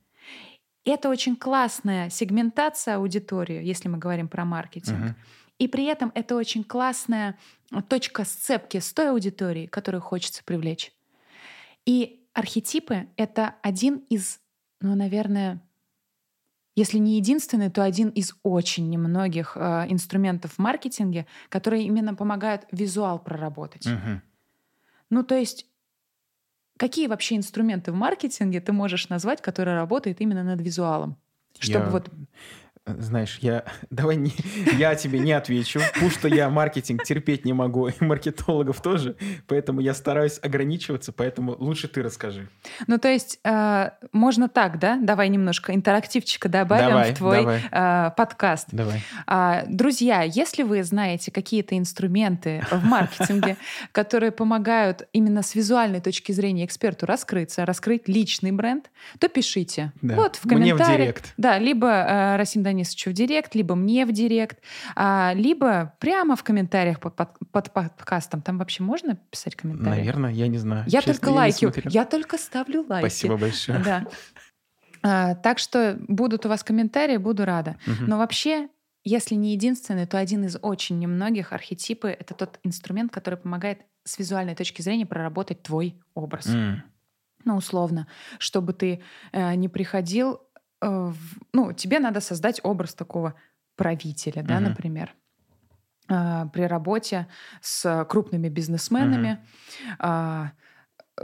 [0.84, 5.00] Это очень классная сегментация аудитории, если мы говорим про маркетинг.
[5.00, 5.16] Мгм.
[5.58, 7.38] И при этом это очень классная
[7.88, 10.92] точка сцепки с той аудиторией, которую хочется привлечь.
[11.86, 14.40] И архетипы— это один из,
[14.82, 15.62] ну, наверное,
[16.76, 22.66] если не единственный, то один из очень немногих э, инструментов в маркетинге, которые именно помогают
[22.72, 23.86] визуал проработать.
[23.86, 24.22] Мгм.
[25.10, 25.68] Ну, то есть,
[26.78, 31.16] какие вообще инструменты в маркетинге ты можешь назвать, которые работают именно над визуалом?
[31.60, 32.10] Чтобы Я- вот
[32.86, 34.32] знаешь, я давай не,
[34.78, 39.16] я тебе не отвечу, потому что я маркетинг терпеть не могу, и маркетологов тоже,
[39.48, 42.48] поэтому я стараюсь ограничиваться, поэтому лучше ты расскажи.
[42.88, 45.00] Ну, то есть э, можно так, да?
[45.02, 47.62] Давай немножко интерактивчика добавим Давай, в твой давай.
[47.72, 48.68] э, подкаст.
[48.72, 49.02] Давай.
[49.26, 53.58] А, Друзья, если вы знаете какие-то инструменты в маркетинге,
[53.92, 59.92] которые помогают именно с визуальной точки зрения эксперту раскрыться, раскрыть личный бренд, то пишите.
[60.02, 60.16] Да.
[60.16, 60.98] Вот в Мне в комментариях.
[61.00, 61.34] директ.
[61.38, 64.60] Да, либо э, Расим Данисовичу в директ, либо мне в директ,
[64.96, 68.42] а, либо прямо в комментариях под, под- под подкастом.
[68.42, 70.00] Там вообще можно писать комментарии?
[70.00, 70.84] Наверное, я не знаю.
[70.88, 71.90] Я Честно, только не лайки.
[71.90, 73.08] Я только ставлю лайки.
[73.08, 73.80] Спасибо большое.
[73.80, 74.06] Да.
[75.02, 77.78] А, так что будут у вас комментарии, буду рада.
[77.86, 78.08] Мгм.
[78.08, 78.70] Но вообще,
[79.04, 84.18] если не единственный, то один из очень немногих архетипы— это тот инструмент, который помогает с
[84.20, 86.48] визуальной точки зрения проработать твой образ.
[86.48, 86.84] М.
[87.44, 88.08] Ну, условно,
[88.40, 90.42] чтобы ты э, не приходил...
[90.86, 91.14] э,
[91.54, 93.34] Ну, тебе надо создать образ такого
[93.76, 94.64] правителя, да, Мгм.
[94.70, 95.14] например.
[96.08, 97.28] А, При работе
[97.62, 99.40] с крупными бизнесменами,
[100.00, 100.52] а,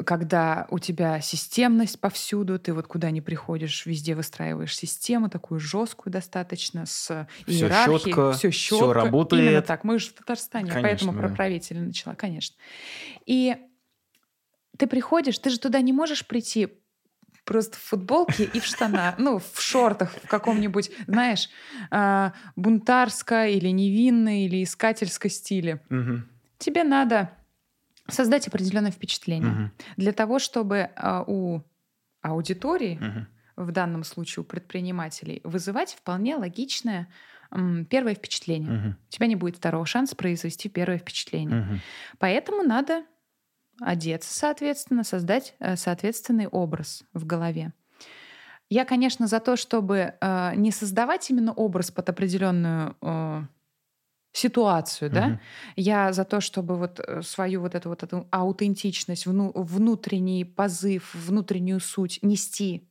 [0.05, 6.13] когда у тебя системность повсюду, ты вот куда ни приходишь, везде выстраиваешь систему такую жесткую
[6.13, 8.93] достаточно с иерархией, чётко, все четко.
[8.93, 9.43] работает.
[9.43, 9.83] Именно так.
[9.83, 11.35] Мы же в Татарстане, Конечно, поэтому про да.
[11.35, 12.55] правителя начала, конечно.
[13.25, 13.57] И
[14.77, 16.80] ты приходишь, ты же туда не можешь прийти
[17.51, 21.49] просто в футболке и в штанах, ну, в шортах в каком-нибудь, знаешь,
[21.89, 25.81] а, бунтарско или невинно, или искательско стиле.
[26.59, 27.31] Тебе надо
[28.07, 29.73] создать определенное впечатление.
[29.97, 31.61] Для того, чтобы а, у
[32.21, 37.09] аудитории, в данном случае у предпринимателей, вызывать вполне логичное
[37.89, 38.71] первое впечатление.
[38.71, 38.97] Мгм.
[39.09, 41.57] У тебя не будет второго шанса произвести первое впечатление.
[41.57, 41.81] Мгм.
[42.17, 43.03] Поэтому надо
[43.81, 47.73] одеться, соответственно, создать э, соответственный образ в голове.
[48.69, 53.41] Я, конечно, за то, чтобы э, не создавать именно образ под определенную э,
[54.33, 55.27] ситуацию, да.
[55.27, 55.39] Мгм.
[55.75, 61.13] Я за то, чтобы вот э, свою вот эту вот эту аутентичность, вну- внутренний позыв,
[61.15, 62.90] внутреннюю суть нести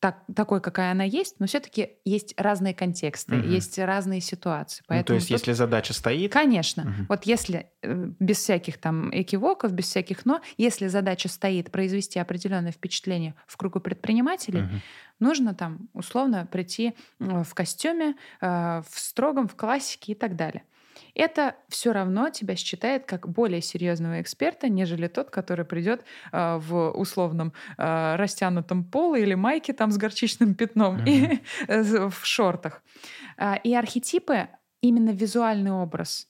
[0.00, 3.48] так, такой, какая она есть, но все-таки есть разные контексты, Мгм.
[3.50, 4.82] есть разные ситуации.
[4.82, 6.84] Ну, то Поэтому есть, тут- если задача стоит, Конечно.
[6.84, 7.06] Мгм.
[7.08, 12.72] Вот если э, без всяких там экивоков, без всяких «но», если задача стоит произвести определенное
[12.72, 14.80] впечатление в кругу предпринимателей, Мгм.
[15.20, 20.62] нужно там условно прийти э, в костюме, э, в строгом, в классике и так далее.
[21.18, 26.90] Это все равно тебя считает как более серьезного эксперта, нежели тот, который придет э, в
[26.92, 32.82] условном э, растянутом поле или майке там с горчичным пятном и э, в шортах.
[33.36, 34.48] А, И архетипы,
[34.80, 36.28] именно визуальный образ,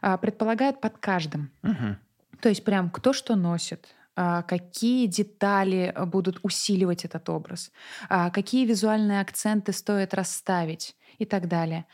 [0.00, 1.50] а, предполагают под каждым.
[1.62, 1.98] Мгм.
[2.40, 7.72] То есть прям кто что носит, а, какие детали будут усиливать этот образ,
[8.08, 11.86] а, какие визуальные акценты стоит расставить и так далее.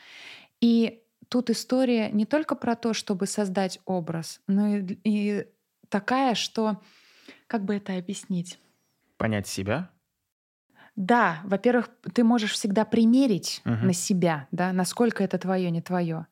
[0.61, 5.47] И тут история не только про то, чтобы создать образ, но и, и
[5.89, 6.83] такая, что
[7.49, 8.61] как бы это объяснить?
[9.17, 9.91] понять себя.
[10.97, 13.87] Да, во-первых, ты можешь всегда примерить Мгм.
[13.87, 16.27] на себя, да, насколько это твое, не твое.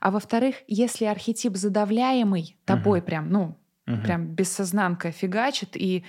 [0.00, 4.02] А во-вторых, если архетип задавляемый тобой прям, ну, Мгм.
[4.02, 6.04] прям бессознанка фигачит, и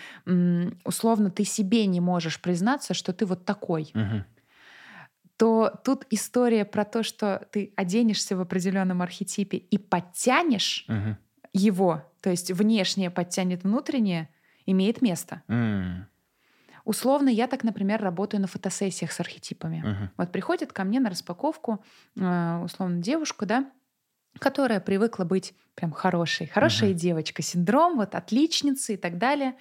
[0.86, 4.26] условно ты себе не можешь признаться, что ты вот такой, Мгм.
[5.38, 11.17] То тут история про то, что ты оденешься в определенном архетипе и подтянешь Мгм.
[11.54, 14.30] его, то есть внешнее подтянет внутреннее,
[14.65, 15.43] имеет место.
[15.47, 16.08] М.
[16.86, 19.82] Условно, я так, например, работаю на фотосессиях с архетипами.
[19.86, 20.10] Мгм.
[20.17, 21.84] Вот приходит ко мне на распаковку,
[22.15, 23.71] э, условно, девушка, да,
[24.39, 26.47] которая привыкла быть прям хорошей.
[26.47, 26.97] Хорошая Мгм.
[26.97, 29.56] девочка, синдром, вот отличницы и так далее.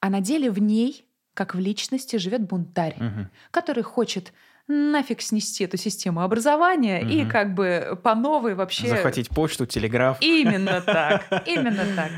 [0.00, 3.30] А на деле в ней, как в личности, живет бунтарь, Мгм.
[3.50, 4.32] который хочет
[4.70, 7.30] нафиг снести эту систему образования и Мгм.
[7.30, 8.88] как бы по новой вообще...
[8.88, 10.16] Захватить почту, телеграф.
[10.20, 12.10] Именно так, именно так.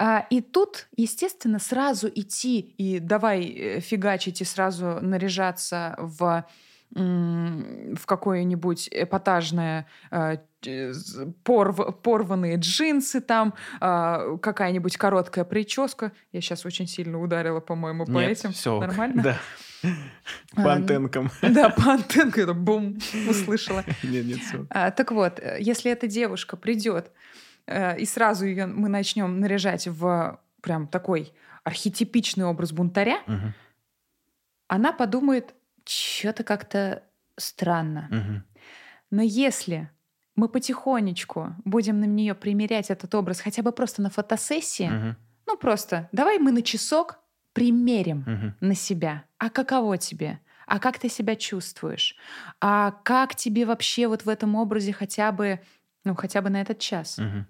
[0.00, 6.44] А, и тут, естественно, сразу идти и давай э, фигачить и сразу наряжаться в
[6.90, 10.38] в какое-нибудь эпатажное э,
[11.44, 16.12] порв- порванные джинсы там, а, какая-нибудь короткая прическа.
[16.32, 18.72] Я сейчас очень сильно ударила, по-моему, по Нет, этим.
[18.72, 18.80] ок.
[18.80, 19.22] Нормально?
[19.22, 19.38] Да.
[19.82, 21.30] А, По антенкам.
[21.42, 23.84] Да, по антенке это бум, услышала.
[24.02, 24.40] Нет, нет.
[24.70, 27.12] А, так вот, э, если эта девушка придет
[27.66, 31.32] э, и сразу ее мы начнем наряжать в прям такой
[31.64, 33.18] архетипичный образ бунтаря,
[34.66, 37.02] она подумает, что-то как-то
[37.36, 38.44] странно.
[39.10, 39.90] Но если
[40.36, 45.16] мы потихонечку будем на нее примерять этот образ хотя бы просто на фотосессии, Мгм.
[45.46, 47.18] ну просто давай мы на часок
[47.58, 48.54] примерим Мгм.
[48.60, 49.24] на себя.
[49.38, 50.40] А каково тебе?
[50.70, 52.14] а как ты себя чувствуешь,
[52.60, 55.60] а как тебе вообще вот в этом образе хотя бы,
[56.04, 57.16] ну хотя бы на этот час.
[57.16, 57.46] Мгм.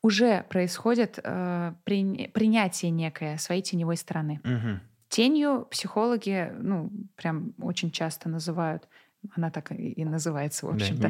[0.00, 4.40] Уже происходит э, при- принятие некое своей теневой стороны.
[4.44, 4.80] Мгм.
[5.08, 8.88] Тенью психологи, ну, прям очень часто называют,
[9.34, 11.08] она так и называется, в Да, общем-то.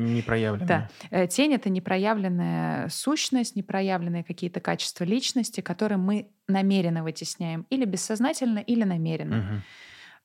[0.67, 0.89] Да.
[1.11, 7.67] Э, Тень— это непроявленная сущность, непроявленные какие-то качества личности, которые мы намеренно вытесняем.
[7.71, 9.63] Или бессознательно, или намеренно.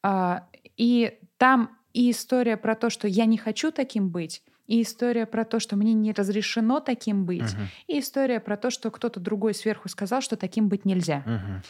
[0.02, 5.26] А, И там и история про то, что я не хочу таким быть, и история
[5.26, 7.68] про то, что мне не разрешено таким быть, Мгм.
[7.88, 11.24] и история про то, что кто-то другой сверху сказал, что таким быть нельзя.
[11.26, 11.62] Мгм.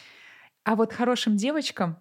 [0.63, 1.97] А вот хорошим девочкам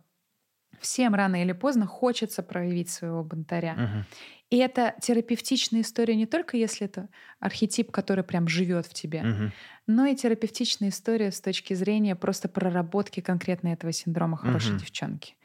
[0.83, 3.83] всем рано или поздно хочется проявить своего бунтаря.
[3.83, 4.07] Мгм.
[4.51, 7.09] И это терапевтичная история не только если это
[7.41, 9.53] архетип, который прям живет в тебе, Мгм.
[9.87, 14.79] но и терапевтичная история с точки зрения просто проработки конкретно этого синдрома хорошей Мгм.
[14.79, 15.37] девчонки.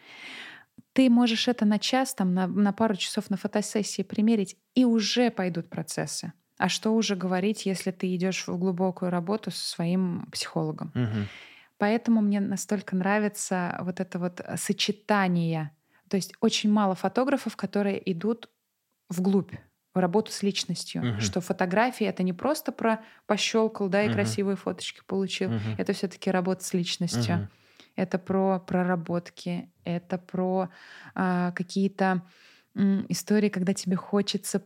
[0.94, 5.30] Ты можешь это на час, там, на, на пару часов на фотосессии примерить, и уже
[5.32, 6.34] пойдут процессы.
[6.58, 10.96] А что уже говорить, если ты идешь в глубокую работу со своим психологом?
[10.96, 11.30] Мгм.
[11.78, 15.76] Поэтому мне настолько нравится вот это вот э, сочетание.
[16.10, 18.50] То есть очень мало фотографов, которые идут
[19.10, 19.54] вглубь
[19.94, 21.08] в работу с личностью.
[21.08, 21.18] Мгм.
[21.18, 24.14] Что фотографии это не просто про пощелкал, да, и Мгм.
[24.14, 25.52] красивые фоточки получил.
[25.52, 25.78] Мгм.
[25.78, 27.36] Это все-таки работа с личностью.
[27.36, 27.50] Мгм.
[27.96, 30.70] Это про проработки, это про
[31.16, 32.28] а, какие-то
[33.10, 34.64] истории, когда тебе хочется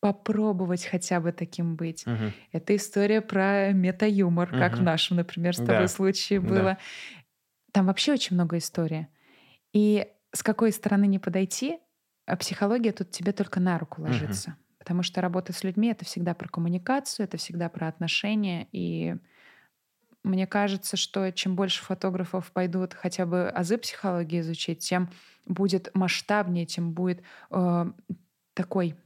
[0.00, 2.06] попробовать хотя бы таким быть.
[2.06, 2.32] Мгм.
[2.52, 5.66] Это история про мета-юмор, как в нашем, например, с Да.
[5.66, 6.48] тобой случае Да.
[6.48, 6.78] было.
[7.72, 9.08] Там вообще очень много истории.
[9.72, 11.78] И с какой стороны не подойти,
[12.26, 14.56] а психология тут тебе только на руку ложится.
[14.78, 18.68] Потому что работа с людьми— это всегда про коммуникацию, это всегда про отношения.
[18.72, 19.16] И
[20.24, 25.10] мне кажется, что чем больше фотографов пойдут хотя бы азы психологии изучить, тем
[25.46, 27.86] будет масштабнее, тем будет э,
[28.54, 28.96] такой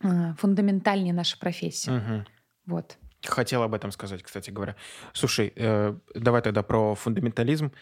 [0.00, 1.90] фундаментальнее наша профессия.
[1.90, 2.26] Мгм.
[2.66, 2.98] Вот.
[3.24, 4.76] Хотел об этом сказать, кстати говоря.
[5.12, 7.72] Слушай, э, давай тогда про фундаментализм.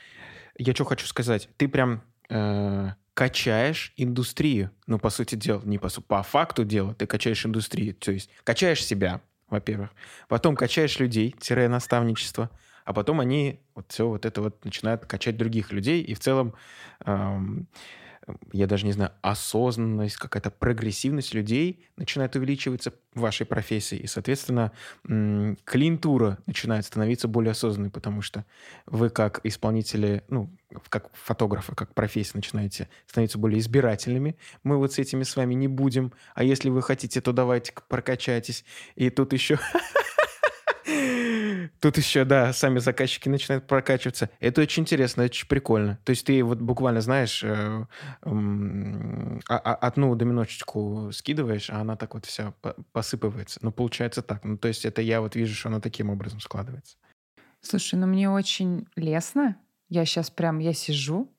[0.58, 1.48] Я что хочу сказать.
[1.58, 4.70] Ты прям э, качаешь индустрию.
[4.86, 7.94] Ну, по сути дела, не по, по факту дела, ты качаешь индустрию.
[7.94, 9.90] То есть качаешь себя, во-первых.
[10.28, 12.50] Потом качаешь людей, тире наставничество.
[12.84, 16.02] А потом они вот все вот это вот начинают качать других людей.
[16.02, 16.54] И в целом,
[17.04, 17.66] эм,
[18.52, 23.96] я даже не знаю, осознанность, какая-то прогрессивность людей начинает увеличиваться в вашей профессии.
[23.96, 24.72] И, соответственно,
[25.04, 28.44] клиентура начинает становиться более осознанной, потому что
[28.86, 30.50] вы как исполнители, ну,
[30.88, 34.36] как фотографы, как профессия начинаете становиться более избирательными.
[34.64, 36.12] Мы вот с этими с вами не будем.
[36.34, 38.64] А если вы хотите, то давайте прокачайтесь.
[38.96, 39.58] И тут еще...
[41.80, 44.30] Тут еще, да, сами заказчики начинают прокачиваться.
[44.40, 45.98] Это очень интересно, это очень прикольно.
[46.04, 47.84] То есть ты вот буквально знаешь, э,
[48.22, 53.60] а- одну доминочечку скидываешь, а она так вот вся по- посыпывается.
[53.62, 54.44] Ну, получается так.
[54.44, 56.96] Ну, то есть это я вот вижу, что она таким образом складывается.
[57.60, 59.56] Слушай, ну мне очень лестно.
[59.88, 61.32] Я сейчас прям, я сижу,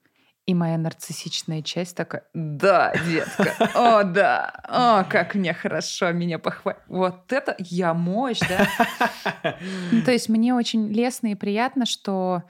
[0.48, 6.80] и моя нарциссичная часть такая, да, детка, о, да, о, как мне хорошо, меня похвалить.
[6.88, 9.54] Вот это я мощь, да?
[9.92, 12.44] Ну, то есть мне очень лестно и приятно, что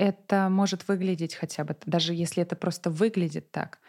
[0.00, 3.80] это может выглядеть хотя бы, даже если это просто выглядит так.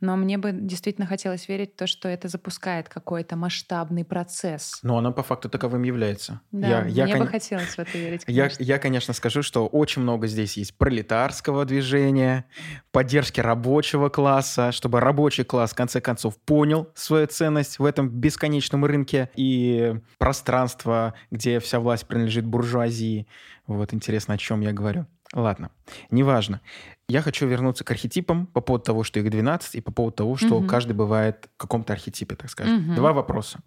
[0.00, 4.78] Но мне бы действительно хотелось верить в то, что это запускает какой-то масштабный процесс.
[4.82, 6.40] Но она по факту таковым является.
[6.52, 8.22] Да, я, я, мне бы кон- хотелось в это верить.
[8.28, 12.46] Я, я, конечно, скажу, что очень много здесь есть пролетарского движения,
[12.92, 18.84] поддержки рабочего класса, чтобы рабочий класс, в конце концов, понял свою ценность в этом бесконечном
[18.84, 23.26] рынке и пространство, где вся власть принадлежит буржуазии.
[23.66, 25.06] Вот интересно, о чем я говорю.
[25.34, 25.70] Ладно,
[26.10, 26.60] неважно.
[27.08, 30.36] Я хочу вернуться к архетипам по поводу того, что их 12, и по поводу того,
[30.36, 30.68] что Мгм.
[30.68, 32.76] каждый бывает в каком-то архетипе, так скажем.
[32.76, 32.94] Мгм.
[32.94, 33.60] Два вопроса.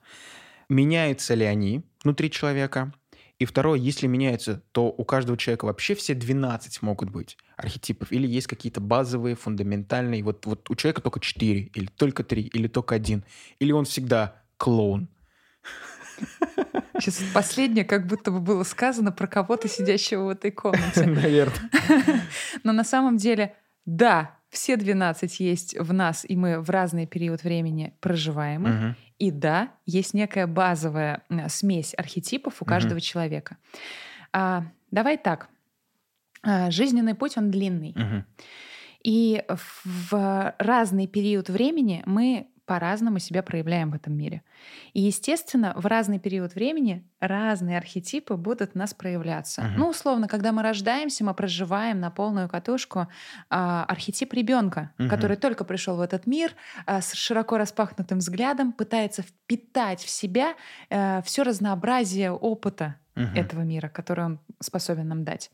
[0.70, 2.94] Меняются ли они внутри человека?
[3.38, 8.12] И второе, если меняются, то у каждого человека вообще все 12 могут быть архетипов?
[8.12, 10.24] Или есть какие-то базовые, фундаментальные?
[10.24, 13.24] Вот, вот у человека только 4, или только 3, или только один?
[13.60, 15.10] Или он всегда клоун?
[17.02, 21.06] Сейчас последнее как будто бы было сказано про кого-то, сидящего в этой комнате.
[21.06, 21.72] Наверное.
[22.64, 27.44] Но на самом деле, да, все 12 есть в нас, и мы в разный период
[27.44, 28.62] времени проживаем.
[28.64, 28.96] Мгм.
[29.18, 33.58] И да, есть некая базовая смесь архетипов у каждого человека.
[34.34, 35.50] А, давай так.
[36.44, 37.94] А, жизненный путь, он длинный.
[37.96, 38.26] Мгм.
[39.04, 39.44] И
[39.84, 44.44] в разный период времени мы по-разному себя проявляем в этом мире.
[44.94, 49.64] И, естественно, в разный период времени разные архетипы будут нас проявляться.
[49.64, 49.74] Мгм.
[49.80, 53.08] Ну, условно, когда мы рождаемся, мы проживаем на полную катушку
[53.50, 55.10] а, архетип ребенка, Мгм.
[55.10, 60.56] который только пришел в этот мир а, с широко распахнутым взглядом, пытается впитать в себя
[61.24, 63.36] все разнообразие опыта Мгм.
[63.36, 65.52] этого мира, который он способен нам дать.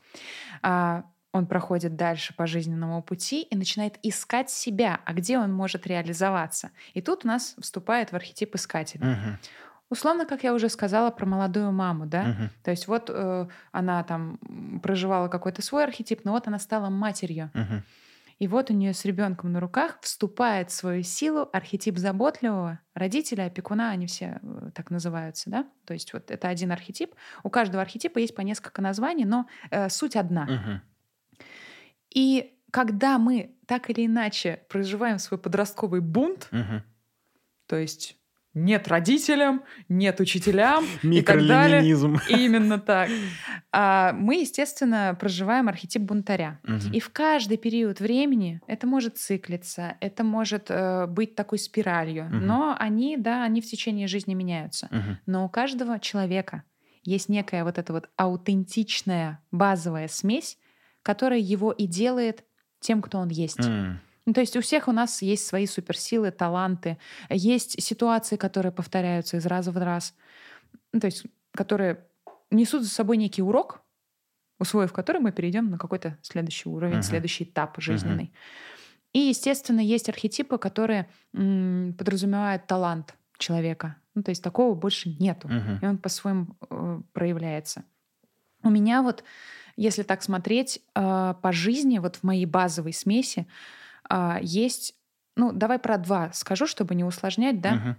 [0.61, 5.85] А, Он проходит дальше по жизненному пути и начинает искать себя, а где он может
[5.85, 6.71] реализоваться.
[6.93, 9.05] И тут у нас вступает в архетип искателя.
[9.05, 9.37] Мгм.
[9.89, 12.23] Условно, как я уже сказала про молодую маму, да?
[12.23, 12.49] Мгм.
[12.63, 14.37] То есть вот э, она там
[14.83, 17.51] проживала какой-то свой архетип, но вот она стала матерью.
[17.53, 17.83] Мгм.
[18.39, 23.45] И вот у нее с ребенком на руках вступает в свою силу архетип заботливого родителя,
[23.45, 25.65] опекуна, они все э, так называются, да?
[25.85, 27.15] То есть вот это один архетип.
[27.43, 30.45] У каждого архетипа есть по несколько названий, но э, суть одна.
[30.45, 30.81] Мгм.
[32.17, 36.81] И когда мы так или иначе проживаем свой подростковый бунт, Мгм.
[37.67, 38.17] то есть
[38.55, 41.83] нет родителям, нет учителям и так далее.
[42.27, 43.07] Именно так.
[43.71, 46.59] А мы, естественно, проживаем архетип бунтаря.
[46.91, 52.75] И в каждый период времени это может циклиться, это может э, быть такой спиралью, но
[52.79, 54.89] они, да, они в течение жизни меняются.
[55.27, 56.63] Но у каждого человека
[57.03, 60.57] есть некая вот эта вот аутентичная базовая смесь,
[61.07, 62.43] которая его и делает
[62.81, 63.65] тем, кто он есть.
[63.65, 63.99] М.
[64.25, 66.97] Ну, то есть у всех у нас есть свои суперсилы, таланты,
[67.29, 70.13] есть ситуации, которые повторяются из раза в раз,
[70.91, 72.05] ну, то есть которые
[72.51, 73.79] несут за собой некий урок,
[74.59, 77.03] усвоив который мы перейдем на какой-то следующий уровень, Мгм.
[77.03, 78.33] следующий этап жизненный.
[79.13, 83.95] И, естественно, есть архетипы, которые м, подразумевают талант человека.
[84.13, 85.47] Ну, то есть такого больше нету.
[85.47, 85.79] Мгм.
[85.81, 87.83] И он по-своему э, проявляется.
[88.63, 89.23] У меня вот,
[89.77, 93.47] если так смотреть, э, по жизни, вот в моей базовой смеси
[94.09, 94.95] а, есть,
[95.35, 97.73] ну, давай про два скажу, чтобы не усложнять, да.
[97.73, 97.95] Мгм.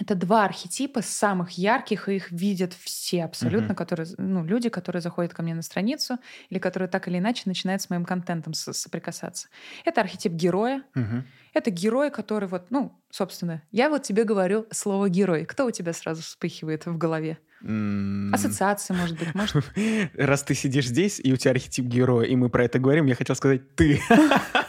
[0.00, 3.74] Это два архетипа самых ярких, и их видят все абсолютно, Мгм.
[3.74, 6.18] которые, ну, люди, которые заходят ко мне на страницу
[6.50, 9.48] или которые так или иначе начинают с моим контентом со- соприкасаться.
[9.84, 10.82] Это архетип героя.
[10.94, 11.24] Мгм.
[11.54, 15.44] Это герой, который вот, ну, собственно, я вот тебе говорю слово герой.
[15.46, 17.38] Кто у тебя сразу вспыхивает в голове?
[17.62, 18.32] М.
[18.32, 19.64] Ассоциация, может быть, может.
[20.14, 23.16] Раз ты сидишь здесь, и у тебя архетип героя, и мы про это говорим, я
[23.16, 24.00] хотел сказать «ты».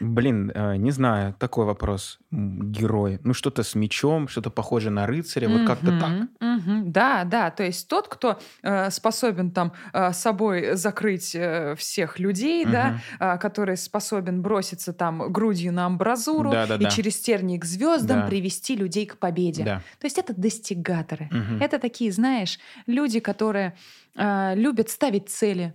[0.00, 2.18] Блин, э, не знаю, такой вопрос.
[2.30, 3.20] Герой.
[3.24, 6.28] Ну, что-то с мечом, что-то похожее на рыцаря, вот как-то так.
[6.84, 11.36] Да, да, то есть тот, кто э, способен там э, собой закрыть
[11.76, 17.64] всех людей, да, э, который способен броситься там грудью на амбразуру и через тернии к
[17.64, 18.26] звездам Да.
[18.26, 19.64] привести людей к победе.
[19.98, 21.28] То есть это достигаторы.
[21.60, 23.74] Это такие, знаешь, люди, которые
[24.16, 25.74] любят ставить цели,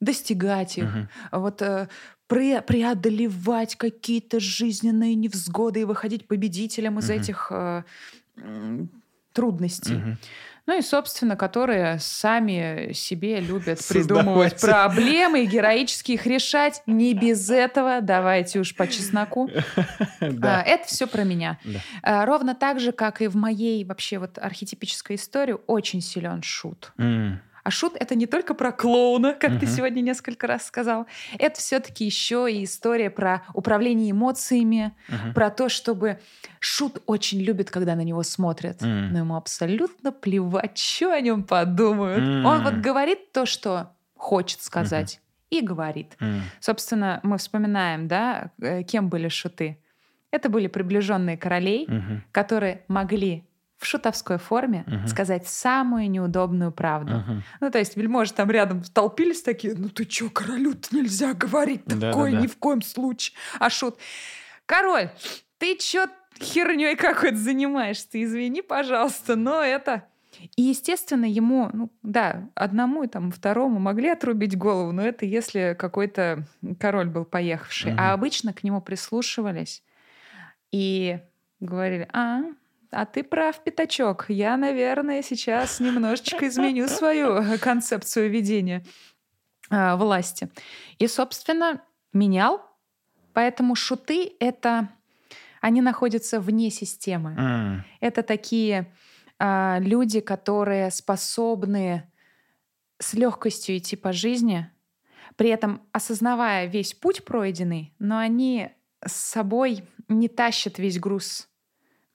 [0.00, 1.08] достигать их, Мгм.
[1.32, 1.88] вот э,
[2.28, 7.18] пре- преодолевать какие-то жизненные невзгоды и выходить победителем из Мгм.
[7.20, 7.82] этих э,
[9.32, 9.94] трудностей.
[9.94, 10.18] Мгм.
[10.68, 14.24] Ну и, собственно, которые сами себе любят Создавать.
[14.24, 16.82] придумывать проблемы и героически их решать.
[16.86, 19.48] Не без этого, давайте уж по чесноку.
[20.20, 20.62] А, Да.
[20.62, 21.58] Это все про меня.
[21.64, 21.78] Да.
[22.02, 26.92] А, Ровно так же, как и в моей вообще вот архетипической истории, очень силен шут.
[26.98, 27.38] М.
[27.66, 29.74] А шут это не только про клоуна, как ты Мгм.
[29.74, 31.06] сегодня несколько раз сказал.
[31.36, 35.34] Это все-таки еще и история про управление эмоциями, Мгм.
[35.34, 36.20] про то, чтобы
[36.60, 38.82] шут очень любит, когда на него смотрят.
[38.82, 39.12] М.
[39.12, 42.24] Но ему абсолютно плевать, что о нем подумают.
[42.24, 42.44] М.
[42.46, 46.14] Он вот говорит то, что хочет сказать, и говорит.
[46.20, 46.42] М.
[46.60, 49.82] Собственно, мы вспоминаем, да, э, кем были шуты.
[50.30, 52.22] Это были приближенные королей, Мгм.
[52.30, 53.45] которые могли
[53.78, 55.06] в шутовской форме Мгм.
[55.06, 57.16] сказать самую неудобную правду.
[57.16, 57.42] Мгм.
[57.60, 62.10] Ну, то есть вельможи там рядом толпились такие, ну ты чё, королю-то нельзя говорить Да-да-да.
[62.12, 63.36] такое ни в коем случае.
[63.58, 63.98] А шут,
[64.64, 65.10] король,
[65.58, 66.06] ты чё
[66.40, 68.22] херней какой-то занимаешься?
[68.22, 70.04] Извини, пожалуйста, но это...
[70.56, 75.74] И, естественно, ему, ну, да, одному и там второму могли отрубить голову, но это если
[75.78, 76.46] какой-то
[76.78, 77.92] король был поехавший.
[77.92, 78.00] Мгм.
[78.00, 79.82] А обычно к нему прислушивались
[80.72, 81.20] и
[81.60, 82.42] говорили, а,
[82.96, 84.24] а ты прав, пятачок.
[84.28, 88.86] Я, наверное, сейчас немножечко изменю свою концепцию ведения
[89.68, 90.48] а, власти.
[90.98, 91.82] И, собственно,
[92.14, 92.62] менял.
[93.34, 94.88] Поэтому шуты— это...
[95.60, 97.34] Они находятся вне системы.
[97.36, 97.84] М.
[98.00, 98.90] Это такие
[99.38, 102.10] а, люди, которые способны
[102.98, 104.70] с легкостью идти по жизни,
[105.36, 108.70] при этом осознавая весь путь пройденный, но они
[109.04, 111.50] с собой не тащат весь груз,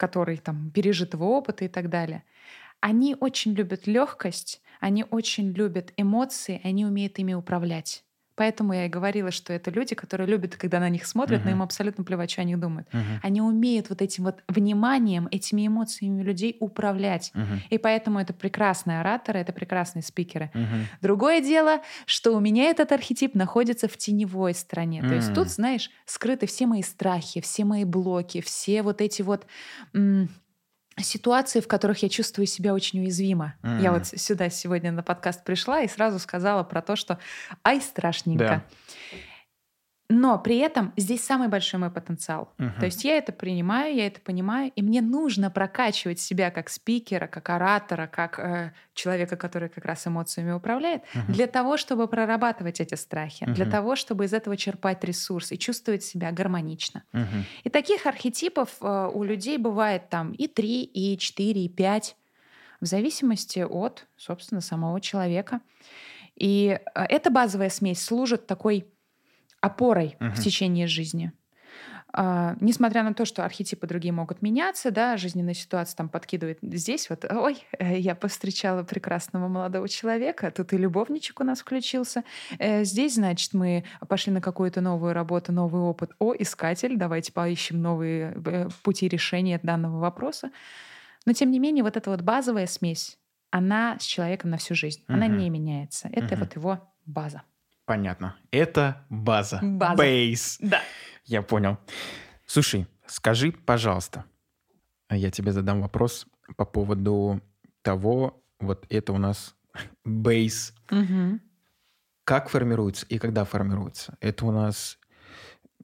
[0.02, 2.24] который там пережитого опыта и так далее.
[2.80, 8.04] Они очень любят легкость, они очень любят эмоции, они умеют ими управлять.
[8.42, 11.46] Поэтому я и говорила, что это люди, которые любят, когда на них смотрят, uh-huh.
[11.46, 12.88] но им абсолютно плевать, что они думают.
[12.92, 13.20] Uh-huh.
[13.22, 17.32] Они умеют вот этим вот вниманием, этими эмоциями людей управлять.
[17.36, 17.60] Uh-huh.
[17.70, 20.50] И поэтому это прекрасные ораторы, это прекрасные спикеры.
[20.56, 20.86] Uh-huh.
[21.02, 25.02] Другое дело, что у меня этот архетип находится в теневой стороне.
[25.02, 25.10] Uh-huh.
[25.10, 29.46] То есть тут, знаешь, скрыты все мои страхи, все мои блоки, все вот эти вот...
[29.94, 30.30] М-
[31.04, 33.56] ситуации, в которых я чувствую себя очень уязвимо.
[33.64, 33.82] Mm.
[33.82, 37.20] Я вот сюда сегодня на подкаст пришла и сразу сказала про то, что
[37.64, 38.46] ай, страшненько.
[38.46, 38.64] Да.
[40.12, 42.52] Но при этом здесь самый большой мой потенциал.
[42.58, 42.80] Uh-huh.
[42.80, 47.28] То есть я это принимаю, я это понимаю, и мне нужно прокачивать себя как спикера,
[47.28, 51.32] как оратора, как э, человека, который как раз эмоциями управляет, uh-huh.
[51.32, 53.54] для того, чтобы прорабатывать эти страхи, uh-huh.
[53.54, 57.04] для того, чтобы из этого черпать ресурс и чувствовать себя гармонично.
[57.14, 57.44] Uh-huh.
[57.64, 62.18] И таких архетипов э, у людей бывает там и три, и четыре, и пять,
[62.82, 65.62] в зависимости от, собственно, самого человека.
[66.36, 68.88] И э, эта базовая смесь служит такой
[69.62, 70.32] опорой uh-huh.
[70.32, 71.32] в течение жизни.
[72.14, 76.60] А, несмотря на то, что архетипы другие могут меняться, да, жизненная ситуация там подкидывает.
[76.62, 82.24] Здесь вот, ой, э, я повстречала прекрасного молодого человека, тут и любовничек у нас включился.
[82.60, 86.12] Э, здесь, значит, мы пошли на какую-то новую работу, новый опыт.
[86.20, 90.52] О, искатель, давайте поищем новые э, пути решения данного вопроса.
[91.26, 93.18] Но, тем не менее, вот эта вот базовая смесь,
[93.52, 95.04] она с человеком на всю жизнь.
[95.08, 95.38] Она uh-huh.
[95.38, 96.10] не меняется.
[96.12, 96.40] Это uh-huh.
[96.40, 97.44] вот его база.
[97.92, 98.38] Понятно.
[98.52, 99.60] Это база.
[99.62, 99.98] База.
[99.98, 100.58] Бейс.
[100.62, 100.82] Да.
[101.26, 101.78] Я понял.
[102.46, 104.24] Слушай, скажи, пожалуйста,
[105.10, 106.26] я тебе задам вопрос
[106.56, 107.42] по поводу
[107.82, 109.58] того, вот это у нас
[110.06, 110.74] бейс.
[110.90, 111.42] Угу.
[112.24, 114.16] Как формируется и когда формируется?
[114.22, 114.98] Это у нас,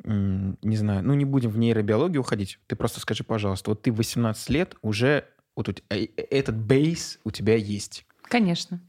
[0.05, 2.57] не знаю, ну не будем в нейробиологию уходить.
[2.67, 5.25] Ты просто скажи, пожалуйста, вот ты 18 лет уже,
[5.57, 8.05] вот э, э, этот бейс у тебя есть.
[8.21, 8.79] Конечно.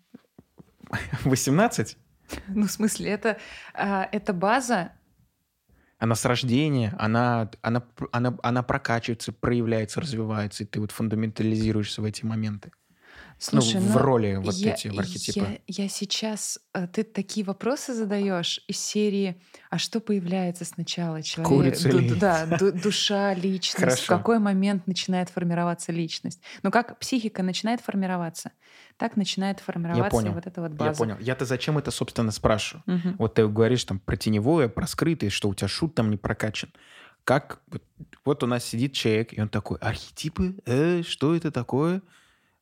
[1.24, 1.98] 18?
[2.48, 3.38] Ну, в смысле, это,
[3.74, 4.92] а, это база.
[5.98, 12.04] Она с рождения, она, она, она, она прокачивается, проявляется, развивается, и ты вот фундаментализируешься в
[12.04, 12.70] эти моменты.
[13.38, 15.60] Слушай, ну, в роли вот я, эти, в архетипы.
[15.68, 16.58] Я, я сейчас...
[16.74, 21.22] Э, ты такие вопросы задаешь из серии «А что появляется сначала?
[21.22, 23.78] Человек, Курица ду, Да, ду, душа, личность.
[23.78, 24.02] Хорошо.
[24.02, 26.40] В какой момент начинает формироваться личность?
[26.64, 28.50] Ну, как психика начинает формироваться,
[28.96, 30.32] так начинает формироваться я понял.
[30.32, 30.90] вот эта вот база.
[30.90, 31.16] Я понял.
[31.20, 32.82] Я-то зачем это, собственно, спрашиваю?
[32.86, 33.14] Угу.
[33.18, 36.70] Вот ты говоришь там про теневое, про скрытое, что у тебя шут там не прокачан.
[37.22, 37.60] Как...
[38.24, 40.56] Вот у нас сидит человек, и он такой, архетипы?
[40.66, 42.02] Э, что это такое?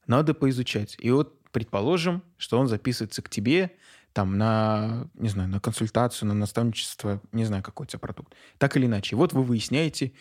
[0.07, 0.97] Надо поизучать.
[0.99, 3.73] И вот предположим, что он записывается к тебе
[4.13, 8.35] там на, не знаю, на консультацию, на наставничество, не знаю, какой у тебя продукт.
[8.57, 9.15] Так или иначе.
[9.15, 10.13] Вот вы выясняете,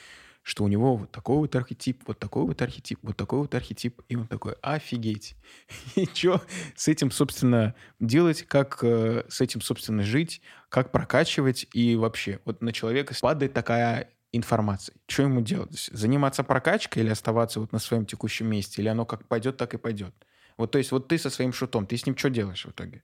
[0.44, 4.02] что у него вот такой вот архетип, вот такой вот архетип, вот такой вот архетип.
[4.10, 5.38] И он такой, офигеть.
[5.96, 6.42] И что
[6.76, 11.66] с этим, собственно, делать, как э, с этим, собственно, жить, как прокачивать.
[11.74, 14.98] И вообще, вот на человека падает такая информацией.
[15.08, 15.90] Что ему делать?
[15.92, 18.82] Заниматься прокачкой или оставаться вот на своем текущем месте?
[18.82, 20.14] Или оно как пойдет, так и пойдет?
[20.58, 23.04] Вот то есть вот ты со своим шутом, ты с ним что делаешь в итоге?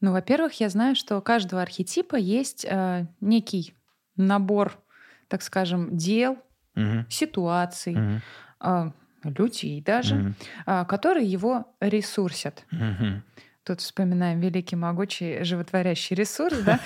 [0.00, 3.74] Ну, во-первых, я знаю, что у каждого архетипа есть э, некий
[4.16, 4.78] набор,
[5.28, 6.38] так скажем, дел,
[6.76, 7.06] угу.
[7.08, 8.20] ситуаций, угу.
[8.60, 8.90] э,
[9.24, 10.34] людей даже, угу.
[10.66, 12.64] э, которые его ресурсят.
[12.70, 13.22] Угу.
[13.64, 16.78] Тут вспоминаем великий, могучий, животворящий ресурс, да?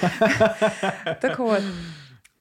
[1.21, 1.63] Так вот,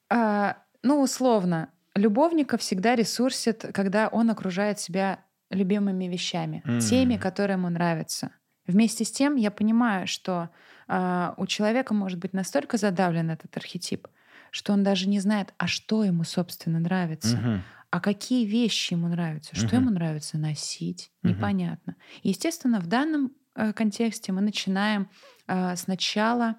[0.09, 0.57] а,
[0.87, 5.19] ну, условно, любовника всегда ресурсит, когда он окружает себя
[5.49, 6.79] любимыми вещами, mm.
[6.79, 8.31] теми, которые ему нравятся.
[8.65, 10.49] Вместе с тем я понимаю, что
[10.87, 14.07] э, у человека может быть настолько задавлен этот архетип,
[14.51, 17.37] что он даже не знает, а что ему, собственно, нравится.
[17.37, 17.59] Mm-hmm.
[17.89, 21.95] А какие вещи ему нравятся, что uh ему нравится носить, uh непонятно.
[22.23, 25.09] Естественно, в данном э, контексте мы начинаем
[25.47, 26.55] э, сначала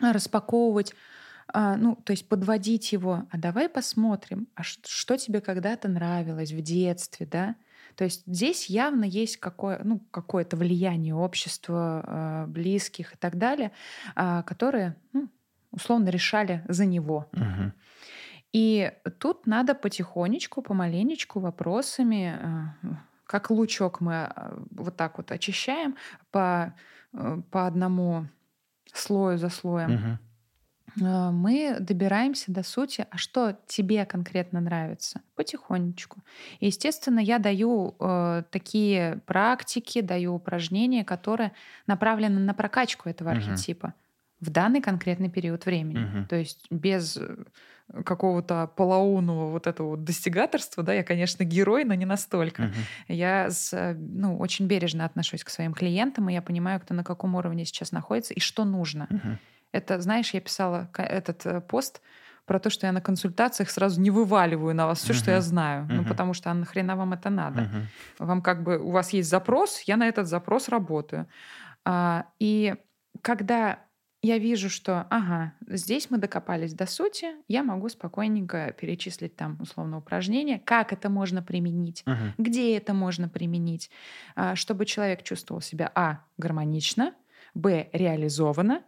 [0.00, 0.94] распаковывать
[1.52, 7.26] ну, то есть подводить его, а давай посмотрим, а что тебе когда-то нравилось в детстве,
[7.26, 7.56] да?
[7.96, 13.72] То есть здесь явно есть какое, ну, какое-то влияние общества, а, близких и так далее,
[14.14, 15.28] а, которые, ну,
[15.70, 17.28] условно, решали за него.
[17.32, 17.72] Угу.
[18.52, 22.38] И тут надо потихонечку, помаленечку вопросами,
[23.24, 24.30] как лучок мы
[24.70, 25.96] вот так вот очищаем
[26.30, 26.74] по,
[27.50, 28.26] по одному
[28.92, 29.94] слою за слоем.
[29.94, 30.31] Угу а,
[30.96, 36.20] мы добираемся до сути, а что тебе конкретно нравится, потихонечку.
[36.60, 41.52] И, естественно, я даю э, такие практики, даю упражнения, которые
[41.86, 43.50] направлены на прокачку этого uh-huh.
[43.50, 43.94] архетипа
[44.40, 46.00] в данный конкретный период времени.
[46.00, 46.26] Uh-huh.
[46.26, 47.36] То есть без э,
[48.04, 52.64] какого-то полоумного вот этого вот достигаторства, да, я, конечно, герой, но не настолько.
[52.64, 52.74] Uh-huh.
[53.08, 57.04] Я с, э, ну, очень бережно отношусь к своим клиентам, и я понимаю, кто на
[57.04, 59.08] каком уровне сейчас находится и что нужно.
[59.10, 59.38] Uh-huh
[59.72, 62.00] Это, знаешь, я писала этот э, пост
[62.44, 65.16] про то, что я на консультациях сразу не вываливаю на вас все, uh-huh.
[65.16, 65.84] что я знаю.
[65.84, 65.94] Uh-huh.
[65.94, 67.62] Ну, потому что а нахрена вам это надо?
[67.62, 68.26] Uh-huh.
[68.26, 71.26] Вам как бы, у вас есть запрос, я на этот запрос работаю.
[71.84, 72.74] А, и
[73.22, 73.78] когда
[74.22, 79.98] я вижу, что, ага, здесь мы докопались до сути, я могу спокойненько перечислить там условно
[79.98, 82.32] упражнения, как это можно применить, uh-huh.
[82.38, 83.90] где это можно применить,
[84.34, 87.14] а, чтобы человек чувствовал себя, а, гармонично,
[87.54, 88.82] б, реализованно,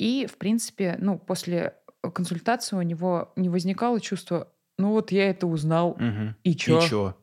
[0.00, 1.74] и, в принципе, ну, после
[2.14, 4.48] консультации у него не возникало чувство,
[4.78, 6.34] ну вот я это узнал, угу.
[6.42, 6.78] и чё?
[6.78, 7.16] И чё?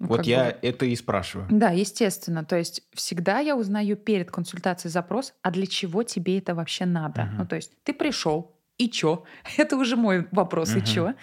[0.00, 0.56] Ну, вот я бы...
[0.62, 1.46] это и спрашиваю.
[1.52, 2.44] Да, естественно.
[2.44, 7.22] То есть всегда я узнаю перед консультацией запрос, а для чего тебе это вообще надо?
[7.22, 7.30] Угу.
[7.38, 9.22] Ну, то есть ты пришел, и чё?
[9.56, 10.80] Это уже мой вопрос, угу.
[10.80, 11.14] и чё?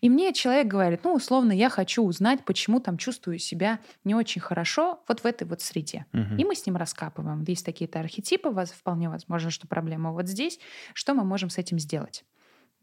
[0.00, 4.40] И мне человек говорит, ну, условно, я хочу узнать, почему там чувствую себя не очень
[4.40, 6.06] хорошо вот в этой вот среде.
[6.12, 6.36] Угу.
[6.38, 7.44] И мы с ним раскапываем.
[7.46, 10.58] Есть такие-то архетипы, вас вполне возможно, что проблема вот здесь.
[10.94, 12.24] Что мы можем с этим сделать?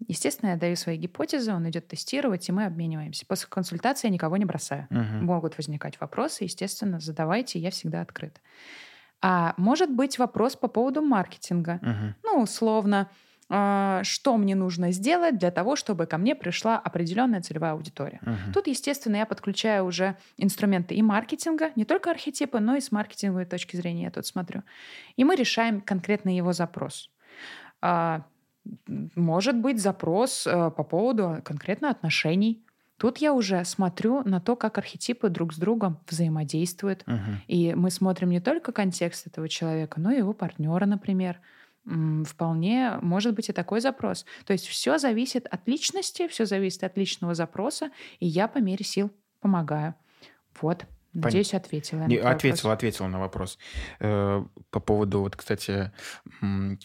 [0.08, 3.26] Естественно, я даю свои гипотезы, он идет тестировать, и мы обмениваемся.
[3.26, 4.88] После консультации я никого не бросаю.
[4.90, 5.22] Uh-huh.
[5.22, 8.42] Могут возникать вопросы, естественно, задавайте, я всегда открыта.
[9.22, 11.80] А может быть вопрос по поводу маркетинга.
[11.82, 12.14] Uh-huh.
[12.24, 13.10] Ну, условно,
[14.04, 18.20] что мне нужно сделать для того, чтобы ко мне пришла определенная целевая аудитория.
[18.24, 18.54] Uh-huh.
[18.54, 23.46] Тут, естественно, я подключаю уже инструменты и маркетинга, не только архетипы, но и с маркетинговой
[23.46, 24.64] точки зрения я тут смотрю.
[25.18, 27.12] И мы решаем конкретно его запрос.
[27.82, 28.24] А,
[29.16, 32.64] может быть запрос э, по поводу конкретно отношений.
[32.98, 37.04] Тут я уже смотрю на то, как архетипы друг с другом взаимодействуют.
[37.06, 37.18] Угу.
[37.48, 41.40] И мы смотрим не только контекст этого человека, но и его партнера, например.
[41.86, 44.26] Вполне может быть и такой запрос.
[44.46, 48.86] То есть все зависит от личности, все зависит от личного запроса, и я по мере
[48.86, 49.12] сил
[49.42, 49.96] помогаю.
[50.62, 50.86] Вот.
[51.14, 51.60] Надеюсь, Пон...
[51.60, 52.04] ответила.
[52.06, 52.78] Не, ответила, вопрос.
[52.78, 53.60] ответила на вопрос.
[54.00, 55.92] Э, по поводу, вот, кстати,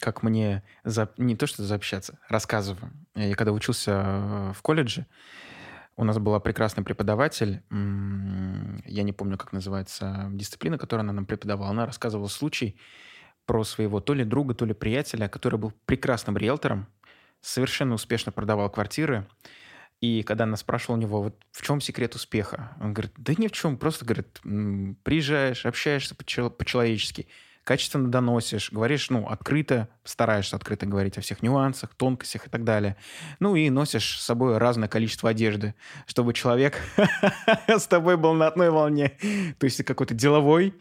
[0.01, 1.11] как мне за...
[1.17, 2.93] не то что заобщаться, рассказываю.
[3.15, 5.07] Я когда учился в колледже,
[5.97, 11.71] у нас была прекрасный преподаватель, я не помню, как называется дисциплина, которую она нам преподавала.
[11.71, 12.79] Она рассказывала случай
[13.49, 16.87] про своего то ли друга, то ли приятеля, который был прекрасным риэлтором,
[17.41, 19.27] совершенно успешно продавал квартиры,
[20.03, 23.49] и когда она спрашивала у него, вот в чем секрет успеха, он говорит, да ни
[23.49, 24.39] в чем, просто, говорит,
[25.03, 27.27] приезжаешь, общаешься по-человечески,
[27.65, 32.97] качественно доносишь, говоришь, ну, открыто, стараешься открыто говорить о всех нюансах, тонкостях и так далее.
[33.41, 35.75] Ну и носишь с собой разное количество одежды,
[36.07, 36.81] чтобы человек
[37.69, 39.13] с тобой был на одной волне.
[39.59, 40.75] То есть ты какой-то деловой,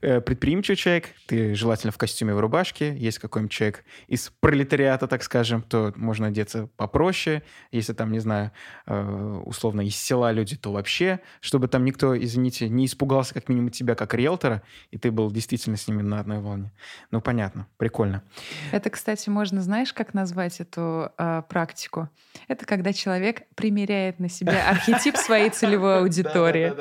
[0.00, 5.22] э, предприимчивый человек, ты желательно в костюме в рубашке, есть какой-нибудь человек из пролетариата, так
[5.22, 8.50] скажем, то можно одеться попроще, если там, не знаю,
[8.86, 13.70] э, условно из села люди, то вообще, чтобы там никто, извините, не испугался как минимум
[13.70, 16.72] тебя как риэлтора, и ты был действительно с ними на одной волне.
[17.12, 18.24] Ну, понятно, прикольно.
[18.72, 22.08] Это, кстати, можно, знаешь, как назвать эту э, практику?
[22.48, 26.72] Это когда человек примеряет на себя архетип своей целевой аудитории.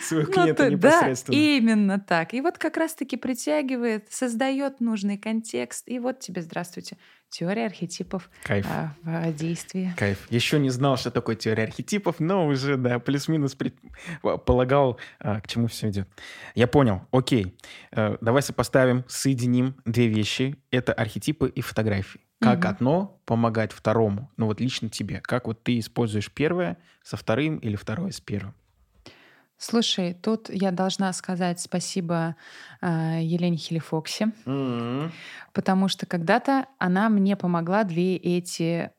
[0.00, 1.36] Своего клиента непосредственно.
[1.36, 2.34] Да, именно так.
[2.34, 5.88] И вот как раз-таки притягивает, создает нужный контекст.
[5.88, 6.96] И вот тебе здравствуйте.
[7.34, 8.64] Теория архетипов Кайф.
[8.70, 9.92] А, в действии.
[9.96, 10.30] Кайф.
[10.30, 13.56] Еще не знал, что такое теория архетипов, но уже, да, плюс-минус
[14.22, 16.08] полагал, а, к чему все идет.
[16.54, 17.08] Я понял.
[17.10, 17.56] Окей.
[17.90, 20.62] А, давай сопоставим, соединим две вещи.
[20.70, 22.20] Это архетипы и фотографии.
[22.38, 22.68] Как угу.
[22.68, 24.30] одно помогать второму?
[24.36, 25.20] Ну вот лично тебе.
[25.20, 28.54] Как вот ты используешь первое со вторым или второе с первым?
[29.56, 32.36] Слушай, тут я должна сказать спасибо
[32.80, 35.10] э, Елене Хелифоксе, mm-hmm.
[35.52, 38.90] потому что когда-то она мне помогла две эти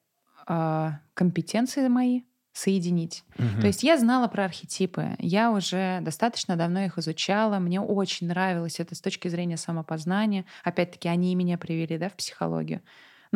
[0.48, 2.22] э, компетенции мои
[2.54, 3.26] соединить.
[3.38, 3.62] Mm-hmm.
[3.62, 8.80] То есть я знала про архетипы, я уже достаточно давно их изучала, мне очень нравилось
[8.80, 10.46] это с точки зрения самопознания.
[10.64, 12.82] Опять-таки, они меня привели да, в психологию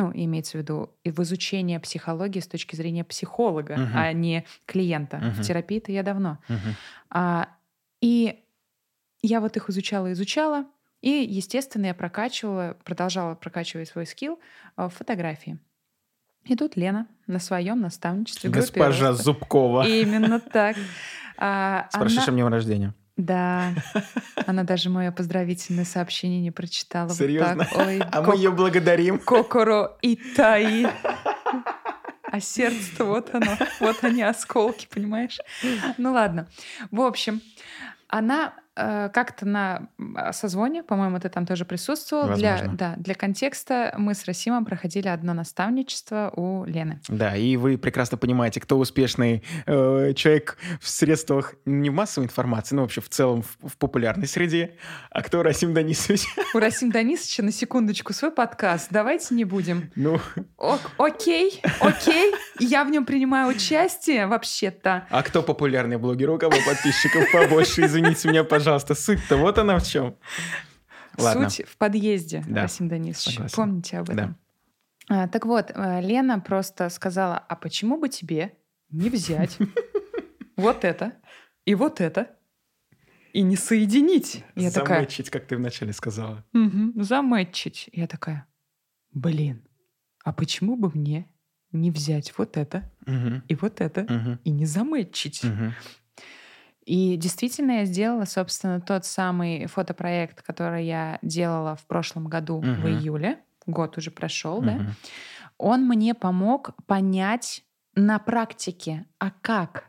[0.00, 3.90] ну, имеется в виду в изучение психологии с точки зрения психолога, uh-huh.
[3.94, 5.18] а не клиента.
[5.18, 5.30] Uh-huh.
[5.32, 6.38] В терапии-то я давно.
[6.48, 6.74] Uh-huh.
[7.10, 7.48] А,
[8.00, 8.42] и
[9.20, 10.64] я вот их изучала, изучала,
[11.02, 14.38] и, естественно, я прокачивала, продолжала прокачивать свой скилл
[14.76, 15.58] а, в фотографии.
[16.44, 18.48] И тут Лена на своем наставничестве.
[18.48, 19.86] Госпожа Зубкова.
[19.86, 20.76] Именно так.
[21.42, 22.92] А, С прошедшим днем рождения.
[23.20, 23.74] Да,
[24.46, 27.10] она даже мое поздравительное сообщение не прочитала.
[27.10, 27.66] Серьезно?
[27.70, 29.18] Вот Ой, а мы ее благодарим.
[29.18, 30.86] Кокоро и Таи.
[32.32, 35.40] А сердце вот оно, вот они осколки, понимаешь?
[35.98, 36.46] Ну ладно.
[36.92, 37.40] В общем,
[38.06, 42.34] она как-то на а, созвоне, по-моему, ты там тоже присутствовал.
[42.34, 47.00] Для, да, для контекста мы с Расимом проходили одно наставничество у Лены.
[47.08, 52.74] Да, и вы прекрасно понимаете, кто успешный э, человек в средствах не в массовой информации,
[52.76, 54.76] но вообще в целом в, в популярной среде,
[55.10, 56.22] а кто Расим Данисович.
[56.54, 58.88] У Расим Данисовича на секундочку свой подкаст.
[58.90, 59.90] Давайте не будем.
[59.96, 60.20] Ну,
[60.56, 62.32] Ок- окей, окей.
[62.58, 65.06] Я в нем принимаю участие вообще-то.
[65.10, 66.30] а кто популярный блогер?
[66.30, 67.84] У кого подписчиков побольше?
[67.84, 68.59] Извините меня, пожалуйста.
[68.94, 70.16] Суть-то вот она в чем.
[71.18, 71.48] Ладно.
[71.50, 73.34] Суть в подъезде, Да, Расим Данисович.
[73.34, 73.56] согласен.
[73.56, 74.12] Помните об Да.
[74.12, 74.36] этом.
[75.08, 78.56] А, так вот, э, Лена просто сказала, а почему бы тебе
[78.90, 79.58] не взять
[80.56, 81.14] вот это
[81.64, 82.36] и вот это
[83.32, 84.44] и не соединить?
[84.54, 86.44] Я такая, Замычить, как ты вначале сказала.
[86.52, 87.88] «Мгм, замэтчить.
[87.92, 88.46] Я такая,
[89.12, 89.66] блин,
[90.24, 91.28] а почему бы мне
[91.72, 92.90] не взять вот это
[93.48, 95.42] и вот это и не замэтчить?
[96.90, 102.66] И действительно я сделала, собственно, тот самый фотопроект, который я делала в прошлом году в
[102.66, 102.88] Мгм.
[102.88, 103.38] июле.
[103.64, 104.72] Год уже прошел, да?
[104.72, 104.94] Мгм.
[105.56, 107.62] Он мне помог понять
[107.94, 109.84] на практике, а как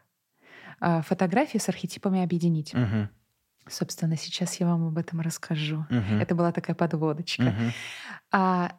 [0.79, 2.75] а, фотографии с архетипами объединить.
[2.75, 3.09] Мгм,
[3.67, 5.87] Собственно, сейчас я вам об этом расскажу.
[5.89, 7.45] мгм, Это была такая подводочка.
[7.45, 7.71] мгм.
[8.31, 8.73] А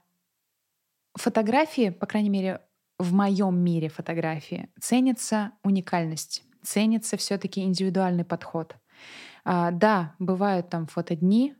[1.16, 2.60] фотографии, по крайней мере,
[3.00, 8.76] в моем мире фотографии, ценится уникальность, ценится все-таки индивидуальный подход.
[9.44, 11.54] А, да, бывают там фотодни,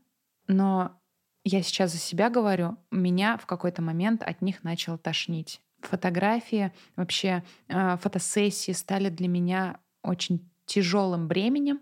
[0.46, 1.00] но
[1.44, 5.60] я сейчас за себя говорю, меня в какой-то момент от них начало тошнить.
[5.80, 11.80] Фотографии, вообще а, фотосессии стали для меня очень тяжелым бременем.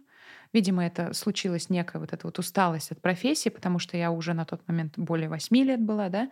[0.52, 4.44] Видимо, это случилась некая вот эта вот усталость от профессии, потому что я уже на
[4.44, 6.30] тот момент более восьми лет была, да,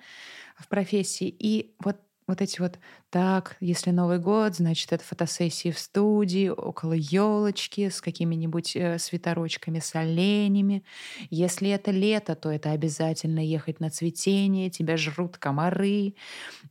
[0.57, 1.29] в профессии.
[1.29, 1.99] И вот
[2.29, 2.79] вот эти вот,
[3.11, 9.79] так, если Новый год, значит, это фотосессии в студии, около елочки, с какими-нибудь э, свитерочками,
[9.79, 10.85] с оленями.
[11.31, 16.15] Если это лето, то это обязательно ехать на цветение, тебя жрут комары.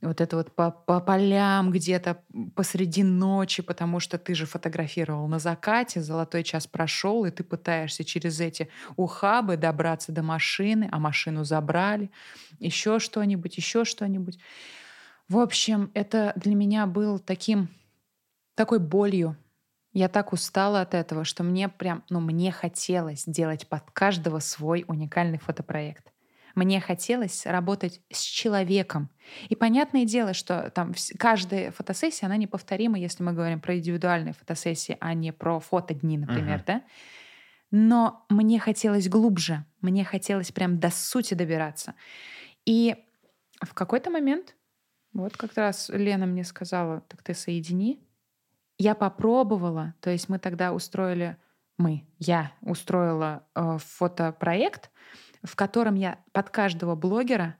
[0.01, 2.21] Вот это вот по, по полям где-то
[2.55, 8.03] посреди ночи, потому что ты же фотографировал на закате, золотой час прошел, и ты пытаешься
[8.03, 12.11] через эти ухабы добраться до машины, а машину забрали,
[12.59, 14.37] еще что-нибудь, еще что-нибудь.
[15.29, 17.69] В общем, это для меня был таким,
[18.55, 19.35] такой болью.
[19.93, 24.85] Я так устала от этого, что мне прям, ну, мне хотелось делать под каждого свой
[24.87, 26.13] уникальный фотопроект.
[26.55, 29.09] Мне хотелось работать с человеком.
[29.49, 34.97] И понятное дело, что там каждая фотосессия, она неповторима, если мы говорим про индивидуальные фотосессии,
[34.99, 36.63] а не про фотодни, например, Мгм.
[36.65, 36.81] да?
[37.69, 41.95] Но мне хотелось глубже, мне хотелось прям до сути добираться.
[42.65, 42.95] И
[43.61, 44.55] в какой-то момент,
[45.23, 47.99] вот как раз Лена мне сказала, так ты соедини.
[48.77, 51.37] Я попробовала, то есть мы тогда устроили,
[51.77, 54.91] мы, я устроила э, фотопроект,
[55.43, 57.57] в котором я под каждого блогера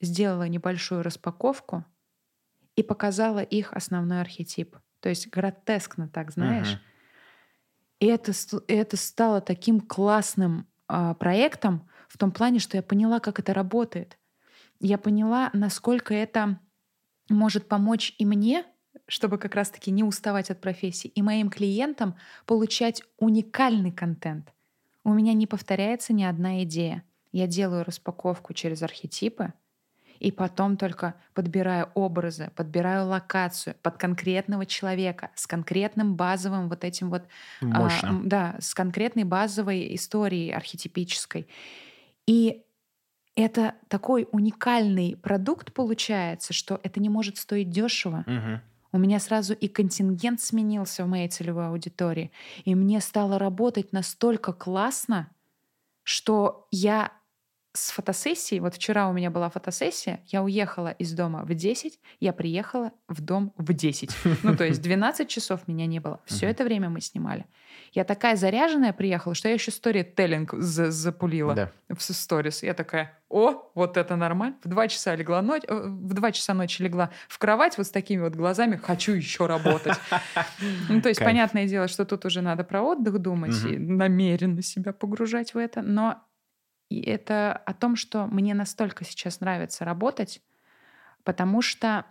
[0.00, 1.84] сделала небольшую распаковку
[2.74, 4.76] и показала их основной архетип.
[5.00, 6.72] То есть гротескно так, знаешь.
[6.72, 6.80] Мгм.
[8.00, 8.32] И это,
[8.68, 14.18] это стало таким классным а, проектом в том плане, что я поняла, как это работает.
[14.80, 16.58] Я поняла, насколько это
[17.28, 18.64] может помочь и мне,
[19.08, 22.16] чтобы как раз-таки не уставать от профессии, и моим клиентам
[22.46, 24.52] получать уникальный контент.
[25.04, 27.04] У меня не повторяется ни одна идея.
[27.32, 29.52] Я делаю распаковку через архетипы,
[30.18, 37.10] и потом только подбираю образы, подбираю локацию под конкретного человека с конкретным базовым вот этим
[37.10, 37.24] вот
[37.70, 38.10] а, Мощно.
[38.10, 41.48] м, да, с конкретной базовой историей архетипической.
[42.26, 42.65] И
[43.36, 48.24] это такой уникальный продукт получается, что это не может стоить дешево.
[48.26, 48.62] Мгм.
[48.92, 52.32] У меня сразу и контингент сменился в моей целевой аудитории.
[52.64, 55.30] И мне стало работать настолько классно,
[56.02, 57.12] что я
[57.76, 62.32] с фотосессией, вот вчера у меня была фотосессия, я уехала из дома в 10, я
[62.32, 64.10] приехала в дом в 10.
[64.42, 66.20] Ну, то есть 12 часов меня не было.
[66.24, 67.44] Все это время мы снимали.
[67.96, 71.72] Я такая заряженная приехала, что я еще сторителлинг за- запулила Да.
[71.88, 72.62] в сторис.
[72.62, 74.58] Я такая, о, вот это нормально.
[74.62, 77.90] В два часа легла ночь, э, в два часа ночи легла в кровать вот с
[77.90, 79.96] такими вот глазами, хочу еще работать.
[80.90, 84.92] Ну, то есть, понятное дело, что тут уже надо про отдых думать и намеренно себя
[84.92, 86.22] погружать в это, но
[86.90, 90.42] и это о том, что мне настолько сейчас нравится работать,
[91.24, 92.04] потому что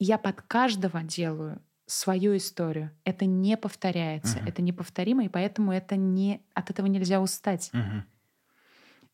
[0.00, 2.96] я под каждого делаю свою историю.
[3.04, 4.46] Это не повторяется, Мгм.
[4.46, 7.72] это неповторимо, и поэтому это не, от этого нельзя устать.
[7.72, 8.02] Мгм.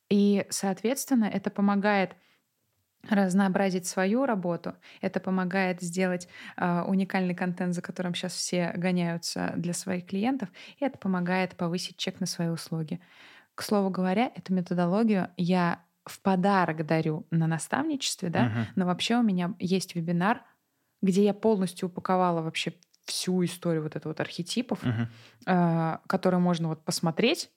[0.09, 2.17] И, соответственно, это помогает
[3.09, 9.75] разнообразить свою работу, это помогает сделать а, уникальный контент, за которым сейчас все гоняются для
[9.75, 13.01] своих клиентов, и это помогает повысить чек на свои услуги.
[13.55, 18.67] К слову говоря, эту методологию я в подарок дарю на наставничестве, да, Мгм.
[18.77, 20.45] но вообще у меня есть вебинар,
[21.07, 22.75] где я полностью упаковала вообще
[23.07, 25.09] всю историю вот этого вот архетипов, Мгм.
[25.47, 27.51] а, которые можно вот посмотреть,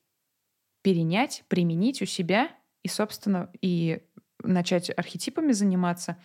[0.81, 2.49] перенять, применить у себя
[2.83, 4.03] и, собственно, и
[4.43, 6.17] начать архетипами заниматься,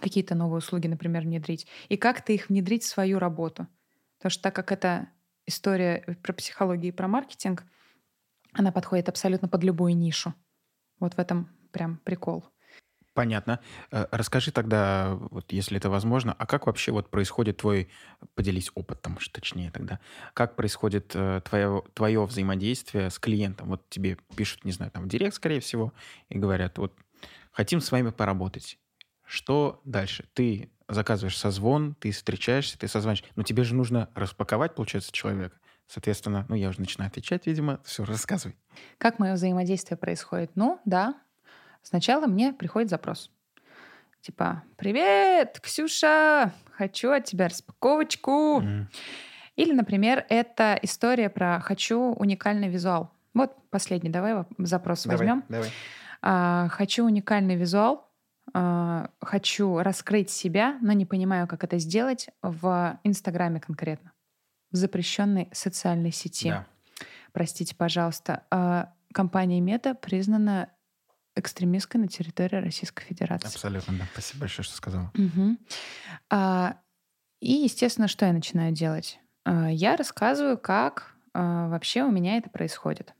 [0.00, 3.66] какие-то новые услуги, например, внедрить, и как-то их внедрить в свою работу.
[4.18, 5.08] Потому что так как это
[5.46, 7.64] история про психологию и про маркетинг,
[8.52, 10.34] она подходит абсолютно под любую нишу.
[11.00, 12.44] Вот в этом прям прикол.
[13.20, 13.60] Понятно.
[13.90, 17.90] Э, Расскажи тогда, вот если это возможно, а как вообще вот происходит твой,
[18.34, 20.00] поделись опытом, точнее тогда,
[20.32, 23.68] как происходит э, твое, твое взаимодействие с клиентом?
[23.68, 25.92] Вот тебе пишут, не знаю, там в директ, скорее всего,
[26.30, 26.94] и говорят, вот
[27.52, 28.78] хотим с вами поработать.
[29.26, 30.24] Что дальше?
[30.32, 33.30] Ты заказываешь созвон, ты встречаешься, ты созваниваешь.
[33.36, 35.58] Но тебе же нужно распаковать, получается, человека.
[35.88, 37.82] Соответственно, ну я уже начинаю отвечать, видимо.
[37.84, 38.56] Все, рассказывай.
[38.96, 40.52] Как мое взаимодействие происходит?
[40.54, 41.20] Ну, да.
[41.82, 43.30] Сначала мне приходит запрос.
[44.20, 48.60] Типа, привет, Ксюша, хочу от тебя распаковочку.
[48.60, 48.88] Мгм.
[49.56, 53.10] Или, например, это история про «хочу уникальный визуал».
[53.34, 55.44] Вот последний, давай запрос Давай, возьмем.
[55.48, 55.70] давай.
[56.22, 58.10] А, хочу уникальный визуал,
[58.52, 64.12] а, хочу раскрыть себя, но не понимаю, как это сделать в Инстаграме конкретно,
[64.70, 66.50] в запрещенной социальной сети.
[66.50, 66.66] Да.
[67.32, 68.44] Простите, пожалуйста.
[68.50, 70.68] А, компания Мета признана
[71.40, 73.48] экстремистской на территории Российской Федерации.
[73.48, 74.06] Абсолютно, да.
[74.12, 75.10] Спасибо большое, что сказала.
[75.14, 75.58] Мгм.
[76.30, 76.76] А,
[77.40, 79.20] и, естественно, что я начинаю делать?
[79.44, 83.14] А, я рассказываю, как а, вообще у меня это происходит.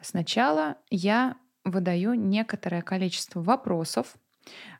[0.00, 4.14] Сначала я выдаю некоторое количество вопросов,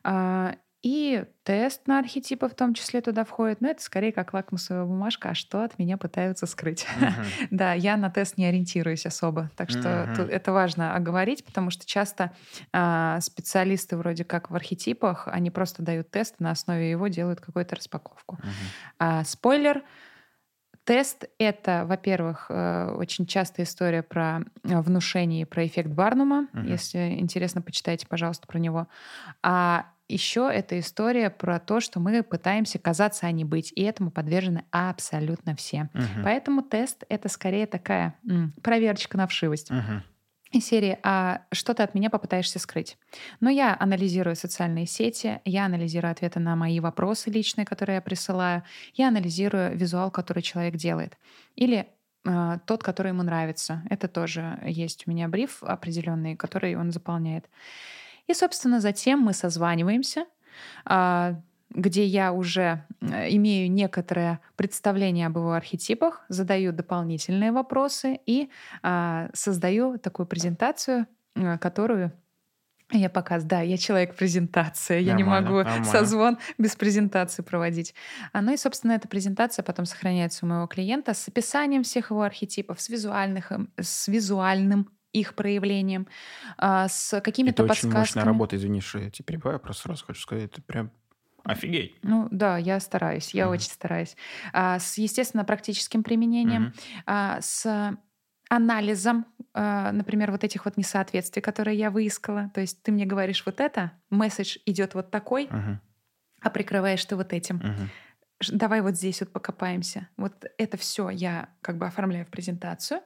[0.03, 4.85] а, и тест на архетипы в том числе туда входит, но это скорее как лакмусовая
[4.85, 6.85] бумажка, а что от меня пытаются скрыть.
[6.95, 7.11] Мгм.
[7.51, 11.85] Да, я на тест не ориентируюсь особо, так что тут это важно оговорить, потому что
[11.85, 12.31] часто
[12.71, 17.41] а, специалисты вроде как в архетипах, они просто дают тест, и на основе его делают
[17.41, 18.37] какую-то распаковку.
[18.41, 18.51] Мгм.
[18.99, 19.83] А, спойлер.
[20.83, 26.47] Тест— это, во-первых, э, очень частая история про э, внушение и про эффект Барнума.
[26.53, 26.65] Мгм.
[26.65, 28.87] Если интересно, почитайте, пожалуйста, про него.
[29.43, 33.71] А еще это история про то, что мы пытаемся казаться, а не быть.
[33.75, 35.89] И этому подвержены абсолютно все.
[35.93, 36.23] Мгм.
[36.23, 39.69] Поэтому тест— это скорее такая м, проверочка на вшивость.
[39.69, 40.03] Мгм.
[40.51, 42.97] Из серии «А что ты от меня попытаешься скрыть?»
[43.41, 48.63] Но я анализирую социальные сети, я анализирую ответы на мои вопросы личные, которые я присылаю,
[48.93, 51.17] я анализирую визуал, который человек делает.
[51.55, 51.87] Или
[52.25, 53.83] э, тот, который ему нравится.
[53.89, 57.49] Это тоже есть у меня бриф определенный, который он заполняет.
[58.27, 60.25] И, собственно, затем мы созваниваемся,
[60.85, 61.35] а,
[61.69, 68.49] где я уже э, имею некоторое представление об его архетипах, задаю дополнительные вопросы и
[68.83, 72.13] а, создаю такую презентацию, э, которую
[72.91, 73.49] я показываю.
[73.49, 74.99] Да, я человек презентация.
[74.99, 75.83] Я не могу нормально.
[75.83, 77.93] созвон без презентации проводить.
[78.31, 82.21] А, Ну и, собственно, эта презентация потом сохраняется у моего клиента с описанием всех его
[82.21, 86.07] архетипов, с, визуальных, им- с визуальным их проявлением,
[86.57, 88.25] а, с какими-то Это очень мощная подсказками.
[88.25, 90.91] работа, извини, что я тебя перебиваю, просто сразу хочу сказать, это прям
[91.43, 91.95] офигеть.
[92.03, 93.53] Ну да, я стараюсь, я Мгм.
[93.53, 94.15] очень стараюсь.
[94.53, 96.73] А, с, естественно, практическим применением, Мгм.
[97.05, 97.97] а, с
[98.49, 102.49] анализом, а, например, вот этих вот несоответствий, которые я выискала.
[102.53, 105.81] То есть ты мне говоришь вот это, месседж идет вот такой, Мгм.
[106.41, 107.61] а прикрываешь ты вот этим.
[108.41, 110.09] Ш- Давай вот здесь вот покопаемся.
[110.17, 113.01] Вот это все я как бы оформляю в презентацию.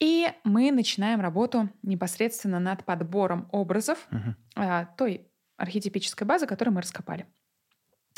[0.00, 4.08] И мы начинаем работу непосредственно над подбором образов,
[4.56, 5.26] а, той
[5.56, 7.26] архетипической базы, которую мы раскопали.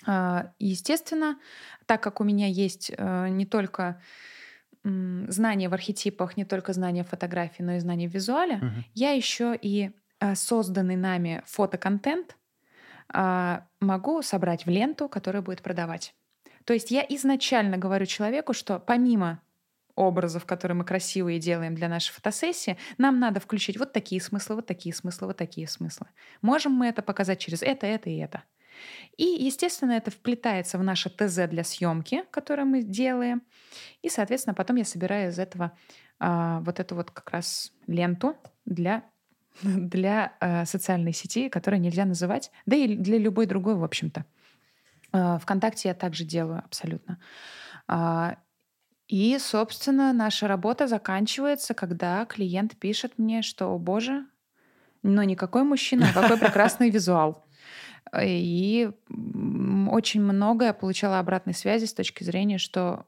[0.07, 1.39] А, Естественно,
[1.87, 4.01] так как у меня есть э, не только
[4.85, 8.85] знания в архетипах, не только знания в фотографии, но и знания в визуале, Мгм.
[8.95, 12.37] я еще и э, созданный нами фотоконтент
[13.14, 16.14] а, могу собрать в ленту, которая будет продавать.
[16.64, 19.41] То есть я изначально говорю человеку, что помимо
[19.95, 24.66] образов, которые мы красивые делаем для нашей фотосессии, нам надо включить вот такие смыслы, вот
[24.66, 26.07] такие смыслы, вот такие смыслы.
[26.40, 28.43] Можем мы это показать через это, это и это.
[29.16, 33.43] И, естественно, это вплетается в наше ТЗ для съемки, которое мы делаем.
[34.03, 35.72] И, соответственно, потом я собираю из этого
[36.18, 39.05] а, вот эту вот как раз ленту для,
[39.62, 44.24] для а, социальной сети, которую нельзя называть, да и для любой другой, в общем-то.
[45.12, 47.18] А, ВКонтакте я также делаю абсолютно.
[49.13, 54.25] И, собственно, наша работа заканчивается, когда клиент пишет мне, что, о боже,
[55.03, 57.45] но никакой мужчина, а какой прекрасный визуал.
[58.19, 58.91] И
[59.91, 63.05] очень много я получала обратной связи с точки зрения, что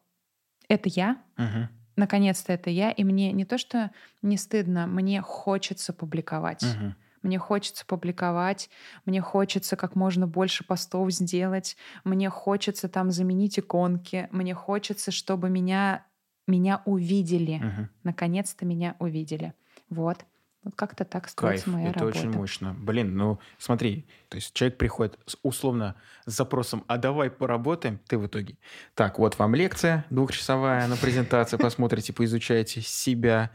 [0.68, 1.70] это я, Мгм.
[1.96, 3.90] наконец-то это я, и мне не то, что
[4.20, 6.64] не стыдно, мне хочется публиковать.
[6.64, 6.94] Мгм.
[7.24, 8.68] Мне хочется публиковать,
[9.06, 15.48] мне хочется как можно больше постов сделать, мне хочется там заменить иконки, мне хочется, чтобы
[15.48, 16.06] меня,
[16.46, 17.60] меня увидели.
[17.64, 17.88] Мгм.
[18.02, 19.54] Наконец-то меня увидели.
[19.88, 20.26] Вот.
[20.64, 22.18] Вот как-то так строится Кайф, моя это работа.
[22.18, 22.74] очень мощно.
[22.78, 25.94] Блин, ну смотри, то есть человек приходит с, условно
[26.24, 28.56] с запросом, а давай поработаем, ты в итоге.
[28.94, 33.50] Так, вот вам лекция двухчасовая на презентации, посмотрите, поизучайте себя.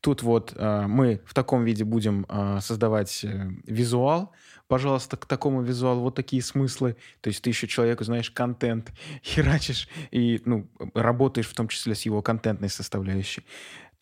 [0.00, 4.32] Тут вот э, мы в таком виде будем э, создавать э, визуал.
[4.66, 6.96] Пожалуйста, к такому визуалу вот такие смыслы.
[7.20, 8.92] То есть ты еще человеку знаешь контент,
[9.22, 13.44] херачишь и ну, работаешь в том числе с его контентной составляющей.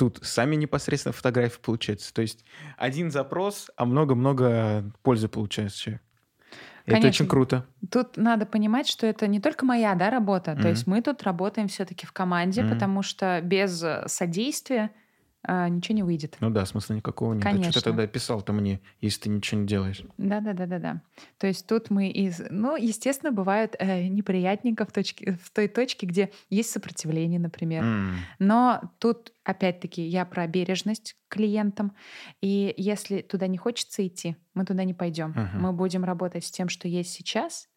[0.02, 2.12] Тут сами непосредственно фотографии получаются.
[2.12, 2.44] То есть
[2.76, 6.02] один запрос, а много-много пользы получается человек.
[6.86, 7.08] Это Конечно.
[7.08, 7.66] очень круто.
[7.88, 10.54] Тут надо понимать, что это не только моя да, работа.
[10.54, 10.62] Мгм.
[10.62, 12.70] То есть мы тут работаем все-таки в команде, Мгм.
[12.72, 14.90] потому что без э, содействия
[15.44, 16.36] а, ничего не выйдет.
[16.40, 17.44] Ну да, смысла никакого нет.
[17.44, 17.80] А что Конечно.
[17.80, 20.02] ты тогда писал-то мне, если ты ничего не делаешь?
[20.18, 21.02] Да, да, да, да, да.
[21.38, 26.06] То есть тут мы из, ну, естественно, бывают э, неприятненько в, точке, в той точке,
[26.06, 27.82] где есть сопротивление, например.
[27.84, 31.92] М, Но тут, опять-таки, я про бережность к клиентам.
[32.40, 35.30] И если туда не хочется идти, мы туда не пойдем.
[35.30, 35.62] Мгм.
[35.62, 37.68] Мы будем работать с тем, что есть сейчас,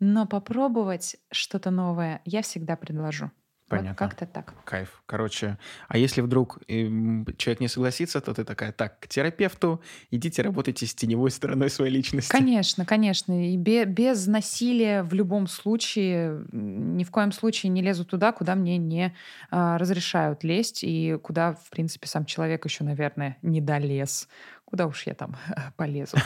[0.00, 3.30] но попробовать что-то новое я всегда предложу.
[3.68, 3.96] Вот Понятно.
[3.96, 4.54] как-то так.
[4.64, 5.02] Кайф.
[5.06, 5.58] Короче,
[5.88, 10.86] а если вдруг эм, человек не согласится, то ты такая, так, к терапевту, идите работайте
[10.86, 12.30] с теневой стороной своей личности.
[12.30, 13.50] Конечно, конечно.
[13.52, 18.54] И бе- без насилия в любом случае, ни в коем случае не лезу туда, куда
[18.54, 19.16] мне не
[19.50, 24.28] а, разрешают лезть, и куда, в принципе, сам человек еще, наверное, не долез.
[24.64, 25.36] Куда уж я там
[25.76, 26.16] полезу.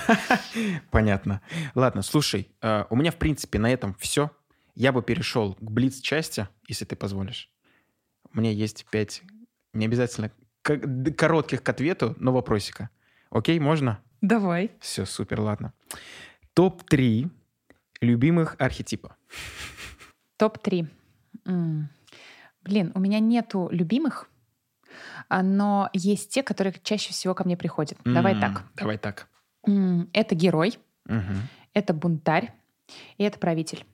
[0.90, 1.40] Понятно.
[1.74, 4.30] Ладно, слушай, э, у меня, в принципе, на этом все.
[4.74, 7.50] Я бы перешел к блиц-части, если ты позволишь.
[8.32, 9.22] У меня есть пять,
[9.72, 10.30] не обязательно
[10.62, 12.90] коротких к ответу, но вопросика.
[13.30, 14.00] Окей, можно?
[14.20, 14.70] Давай.
[14.80, 15.72] Все, супер, ладно.
[16.54, 17.30] Топ-3
[18.00, 19.16] любимых архетипа.
[20.36, 20.86] Топ-3.
[21.46, 21.88] М.
[22.62, 24.28] Блин, у меня нету любимых,
[25.28, 27.98] а, но есть те, которые чаще всего ко мне приходят.
[28.04, 28.64] Давай М, так.
[28.74, 29.28] Давай так.
[30.12, 31.48] Это герой, Мгм.
[31.74, 32.52] это бунтарь
[33.16, 33.84] и это правитель.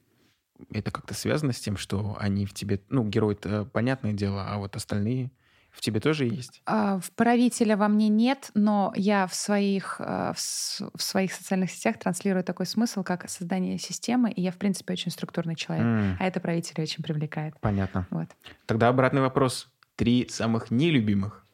[0.73, 2.81] Это как-то связано с тем, что они в тебе...
[2.89, 5.31] Ну, герой-то понятное дело, а вот остальные
[5.71, 6.63] в тебе тоже есть?
[6.65, 11.71] А, В правителя во мне нет, но я в своих, а, в в своих социальных
[11.71, 15.85] сетях транслирую такой смысл, как создание системы, и я, в принципе, очень структурный человек.
[15.85, 17.55] М, А это правителя очень привлекает.
[17.61, 18.07] Понятно.
[18.11, 18.29] Вот.
[18.65, 19.71] Тогда обратный вопрос.
[19.97, 21.46] Три самых нелюбимых.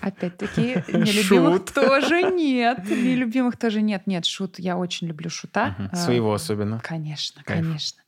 [0.00, 1.74] Опять-таки, нелюбимых Шут.
[1.74, 2.84] тоже нет.
[2.88, 4.06] Нелюбимых тоже нет.
[4.06, 5.76] Нет, шут, я очень люблю шута.
[5.92, 6.80] А, Своего особенно.
[6.80, 7.60] Конечно, Кайф.
[7.64, 8.02] конечно.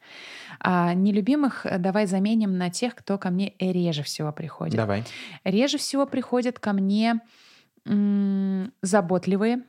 [0.61, 4.76] А нелюбимых э, давай заменим на тех, кто ко мне реже всего приходит.
[4.76, 5.05] Давай.
[5.45, 7.20] Реже всего приходят ко мне
[7.86, 9.62] м, заботливые.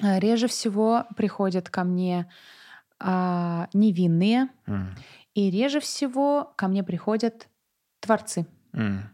[0.00, 2.30] А, Реже всего приходят ко мне
[3.00, 4.48] а, невинные.
[4.66, 4.94] М,
[5.34, 7.48] И реже всего ко мне приходят
[8.00, 8.46] творцы.
[8.72, 9.08] м.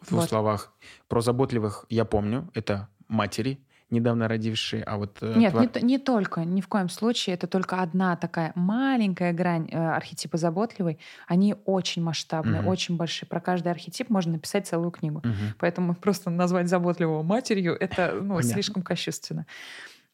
[0.00, 0.28] В двух Вот.
[0.28, 0.72] словах.
[1.08, 2.48] Про заботливых я помню.
[2.54, 3.58] Это матери,
[3.90, 5.18] недавно родившие, а вот...
[5.22, 7.34] э, Нет, твор- не, не только, ни в коем случае.
[7.34, 10.98] Это только одна такая маленькая грань э, архетипа заботливый.
[11.26, 12.68] Они очень масштабные, Мгм.
[12.68, 13.26] очень большие.
[13.28, 15.20] Про каждый архетип можно написать целую книгу.
[15.24, 15.54] Мгм.
[15.58, 18.42] Поэтому просто назвать заботливого матерью это ну, Понятно.
[18.52, 19.46] слишком кощунственно.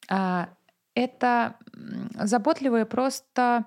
[0.08, 0.48] А,
[0.94, 1.56] это
[2.20, 3.64] заботливые просто,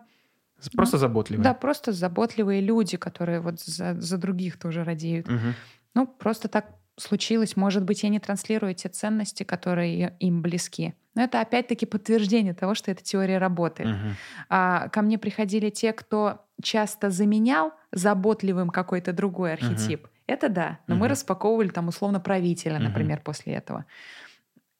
[0.73, 1.43] Просто заботливые.
[1.43, 5.27] да, просто заботливые люди, которые вот за, за других тоже радеют.
[5.27, 5.53] Мгм.
[5.97, 7.55] Ну, просто так случилось.
[7.55, 10.93] Может быть, я не транслирую те ценности, которые им близки.
[11.15, 13.89] Но это опять-таки подтверждение того, что эта теория работает.
[13.89, 14.15] Мгм.
[14.49, 20.07] А ко мне приходили те, кто часто заменял заботливым какой-то другой архетип.
[20.27, 20.79] Это да.
[20.85, 21.11] Но мы Мгм.
[21.13, 23.85] распаковывали там условно правителя, например, после этого.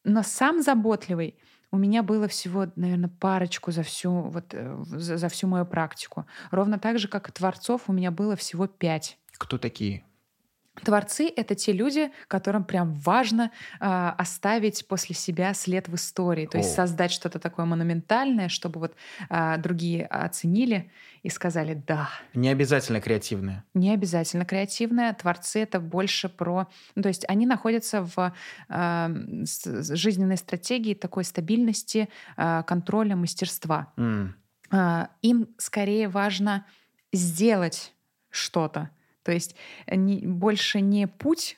[0.03, 1.35] Но сам заботливый
[1.71, 6.27] у меня было всего, наверное, парочку за всю, вот, э, за, за всю мою практику.
[6.51, 9.17] Ровно так же, как и творцов, у меня было всего пять.
[9.37, 10.03] Кто такие?
[10.83, 16.57] Творцы— это те люди, которым прям важно а, оставить после себя след в истории, то
[16.57, 16.75] есть О.
[16.75, 18.95] создать что-то такое монументальное, чтобы вот
[19.29, 20.91] а, другие оценили
[21.23, 22.09] и сказали «да».
[22.33, 23.63] Не обязательно креативные.
[23.73, 25.13] Не обязательно креативное.
[25.13, 26.67] Творцы— это больше про...
[26.95, 28.33] Ну, то есть они находятся в
[28.69, 33.93] с жизненной стратегии такой стабильности, а, контроля, мастерства.
[33.97, 34.35] М.
[34.69, 36.65] А, им скорее важно
[37.11, 37.93] сделать
[38.29, 38.89] что-то.
[39.27, 39.55] То есть
[39.91, 41.57] не- больше не путь,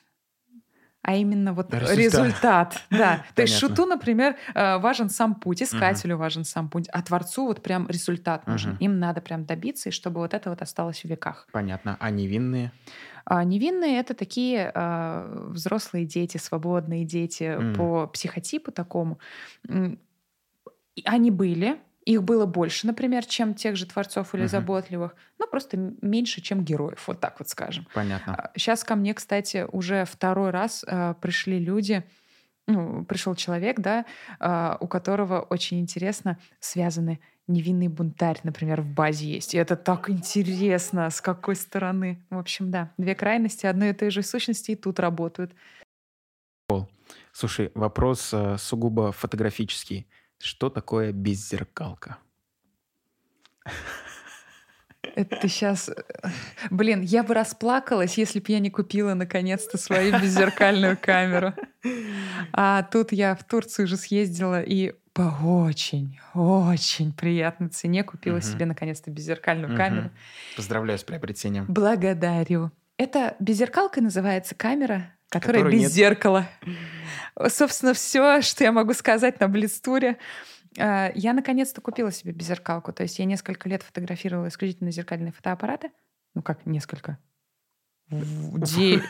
[1.02, 1.96] а именно вот Результат.
[1.98, 2.82] результат.
[2.90, 3.24] Да.
[3.36, 7.62] То есть шуту, например, э, важен сам путь, искателю важен сам путь, а творцу вот
[7.62, 8.72] прям результат нужен.
[8.72, 8.78] Мгм.
[8.80, 11.46] Им надо прям добиться, и чтобы вот это вот осталось в веках.
[11.52, 11.96] Понятно.
[12.00, 12.72] А невинные?
[13.24, 17.74] А невинные это такие а, взрослые дети, свободные дети М.
[17.76, 19.20] по психотипу такому.
[21.04, 21.78] Они были,
[22.10, 24.48] их было больше, например, чем тех же творцов или Мгм.
[24.48, 27.86] заботливых, но просто меньше, чем героев, вот так вот скажем.
[27.94, 28.50] Понятно.
[28.56, 32.02] Сейчас ко мне, кстати, уже второй раз а, пришли люди,
[32.66, 34.06] ну, пришел человек, да,
[34.40, 39.54] а, у которого очень интересно связаны невинный бунтарь, например, в базе есть.
[39.54, 42.24] И это так интересно, с какой стороны.
[42.30, 45.52] В общем, да, две крайности одной и той же сущности и тут работают.
[47.32, 50.06] Слушай, вопрос э, сугубо фотографический.
[50.40, 52.16] Что такое беззеркалка?
[55.14, 55.90] Это ты сейчас...
[56.70, 61.52] Блин, я бы расплакалась, если бы я не купила наконец-то свою беззеркальную камеру.
[62.52, 68.42] А тут я в Турцию уже съездила и по очень, очень приятной цене купила Мгм.
[68.42, 69.76] себе наконец-то беззеркальную Мгм.
[69.76, 70.10] камеру.
[70.56, 71.66] Поздравляю с приобретением.
[71.68, 72.70] Благодарю.
[72.96, 75.92] Это беззеркалка называется камера, которая без нет.
[75.92, 76.48] зеркала.
[77.48, 80.18] Собственно, все, что я могу сказать на Блицтуре.
[80.78, 82.92] А, Я наконец-то купила себе беззеркалку.
[82.92, 85.90] То есть я несколько лет фотографировала исключительно зеркальные фотоаппараты.
[86.34, 87.18] Ну как несколько?
[88.10, 89.00] Де-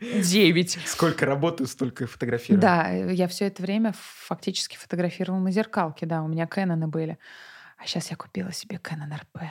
[0.22, 0.78] Девять.
[0.84, 2.60] Сколько работаю, столько и фотографирую.
[2.60, 6.06] Да, я все это время фактически фотографировала на зеркалке.
[6.06, 7.18] Да, у меня Кэноны были.
[7.78, 9.46] А сейчас я купила себе Canon RP.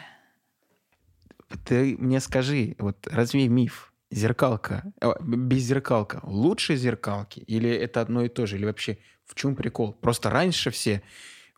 [1.66, 3.91] Ты мне скажи, вот развей миф.
[4.12, 7.40] Зеркалка, э, беззеркалка лучше зеркалки?
[7.40, 8.58] Или это одно и то же?
[8.58, 9.94] Или вообще в чем прикол?
[9.94, 11.02] Просто раньше все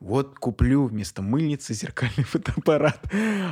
[0.03, 2.99] вот куплю вместо мыльницы зеркальный фотоаппарат.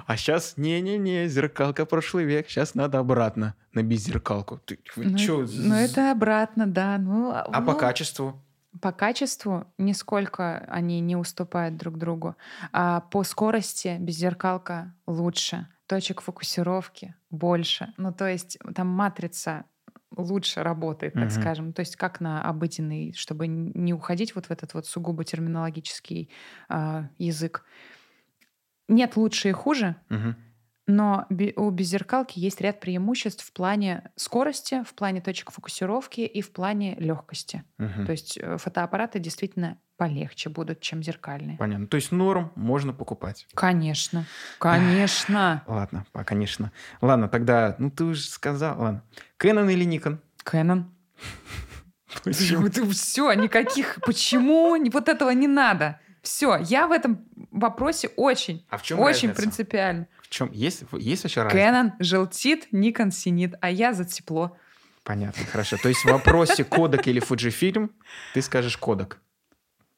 [0.05, 2.49] А сейчас не-не-не, зеркалка прошлый век.
[2.49, 4.59] Сейчас надо обратно на беззеркалку.
[4.65, 6.97] Ты, вы Ну, чё, ну, это обратно, да.
[6.97, 8.43] Ну, А по ну, качеству?
[8.81, 12.35] По качеству нисколько они не уступают друг другу.
[12.71, 15.67] А по скорости беззеркалка лучше.
[15.91, 17.93] Точек фокусировки больше.
[17.97, 19.65] Ну, то есть там матрица
[20.15, 21.31] лучше работает, так Мгм.
[21.31, 21.73] скажем.
[21.73, 26.31] То есть как на обыденный, чтобы не уходить вот в этот вот сугубо терминологический
[26.69, 27.65] а, язык.
[28.87, 30.35] Нет лучше и хуже, Мгм.
[30.87, 31.27] но
[31.57, 36.95] у беззеркалки есть ряд преимуществ в плане скорости, в плане точек фокусировки и в плане
[36.95, 37.65] легкости.
[37.77, 38.05] Мгм.
[38.05, 41.57] То есть э, фотоаппараты действительно полегче будут, чем зеркальные.
[41.57, 41.85] Понятно.
[41.85, 43.45] То есть норм можно покупать.
[43.53, 44.25] Конечно,
[44.57, 45.61] конечно.
[45.67, 46.71] Ладно, по- конечно.
[47.01, 49.03] Ладно, тогда, ну ты уже сказал, ладно.
[49.37, 50.17] Canon или Nikon?
[50.43, 50.89] Кэнон.
[52.23, 52.67] Почему?
[52.93, 53.99] Все, никаких.
[54.05, 54.75] Почему?
[54.91, 55.99] Вот этого не надо.
[56.23, 59.35] Все, я в этом вопросе очень, А в чем очень разница?
[59.35, 60.07] принципиально.
[60.23, 60.51] В чем?
[60.51, 61.63] Есть, есть вообще разница?
[61.63, 64.57] Кэнон желтит, Никон синит, а я за тепло.
[65.03, 65.77] Понятно, хорошо.
[65.77, 67.91] То есть в вопросе кодек или Fujifilm
[68.33, 69.19] ты скажешь кодек.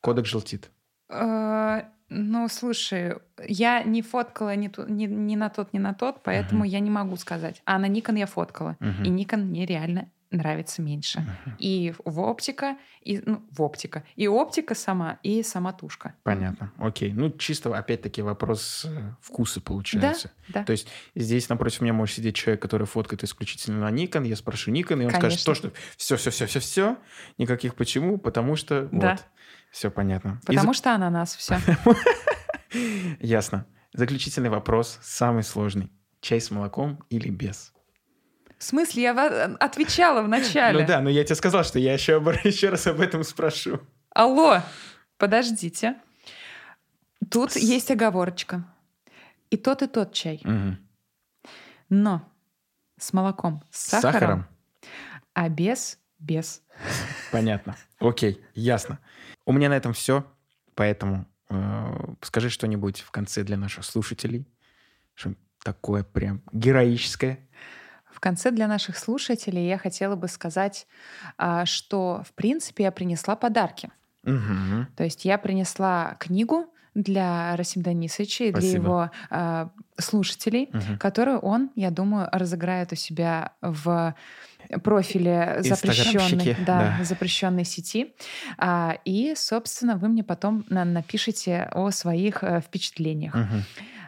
[0.03, 0.69] Кодек желтит.
[1.09, 1.83] Э,
[2.15, 3.15] Ну, слушай,
[3.47, 6.69] я не фоткала ни, ту- ни- ни на тот, ни на тот, поэтому Мгм.
[6.69, 7.61] я не могу сказать.
[7.65, 8.75] А на Никон я фоткала.
[8.79, 9.03] Мгм.
[9.03, 11.21] И Никон мне реально нравится меньше.
[11.21, 11.55] Мгм.
[11.57, 16.13] И в оптика, и ну, в оптика, и оптика сама, и сама тушка.
[16.23, 16.71] Понятно.
[16.77, 17.11] Окей.
[17.13, 20.29] Ну, чисто, опять-таки, вопрос э, вкуса получается.
[20.49, 20.63] Да.
[20.63, 24.27] То есть здесь напротив меня может сидеть человек, который фоткает исключительно на Nikon.
[24.27, 25.45] Я спрошу Nikon, и он скажет Конечно.
[25.45, 26.97] то, что все, все, все, все, все.
[27.39, 29.11] Никаких почему, потому что Да.
[29.11, 29.25] вот.
[29.73, 30.39] Все понятно.
[30.45, 31.57] Потому что ананас, все.
[33.19, 33.65] Ясно.
[33.91, 35.91] Заключительный вопрос, самый сложный.
[36.21, 37.73] Чай с молоком или без?
[38.59, 40.81] В смысле, я отвечала в начале.
[40.81, 43.79] Ну да, но я тебе сказал, что я еще, об- еще раз об этом спрошу.
[44.13, 44.61] Алло,
[45.17, 45.95] подождите.
[47.31, 48.63] Тут С- есть оговорочка.
[49.49, 50.39] И тот, и тот чай.
[51.89, 52.21] Но
[52.99, 54.45] с молоком, с сахаром?
[55.33, 56.61] а без без.
[57.33, 57.75] Понятно.
[57.99, 58.99] Окей, ясно.
[59.45, 60.25] У меня на этом все,
[60.75, 64.47] поэтому э, скажи что-нибудь в конце для наших слушателей.
[65.15, 67.39] Что такое прям героическое.
[68.11, 70.87] В конце для наших слушателей я хотела бы сказать,
[71.37, 73.89] а, что, в принципе, я принесла подарки.
[74.23, 74.87] Мгм.
[74.95, 78.83] То есть я принесла книгу для Расим Данисовича и для Спасибо.
[78.83, 79.69] его а,
[79.99, 80.97] слушателей, Мгм.
[80.99, 84.15] которую он, я думаю, разыграет у себя в
[84.83, 87.03] профиле запрещенной, да, да.
[87.03, 88.15] запрещенной сети.
[88.57, 93.35] А, и, собственно, вы мне потом на- напишите о своих э, впечатлениях.
[93.35, 93.63] Мгм.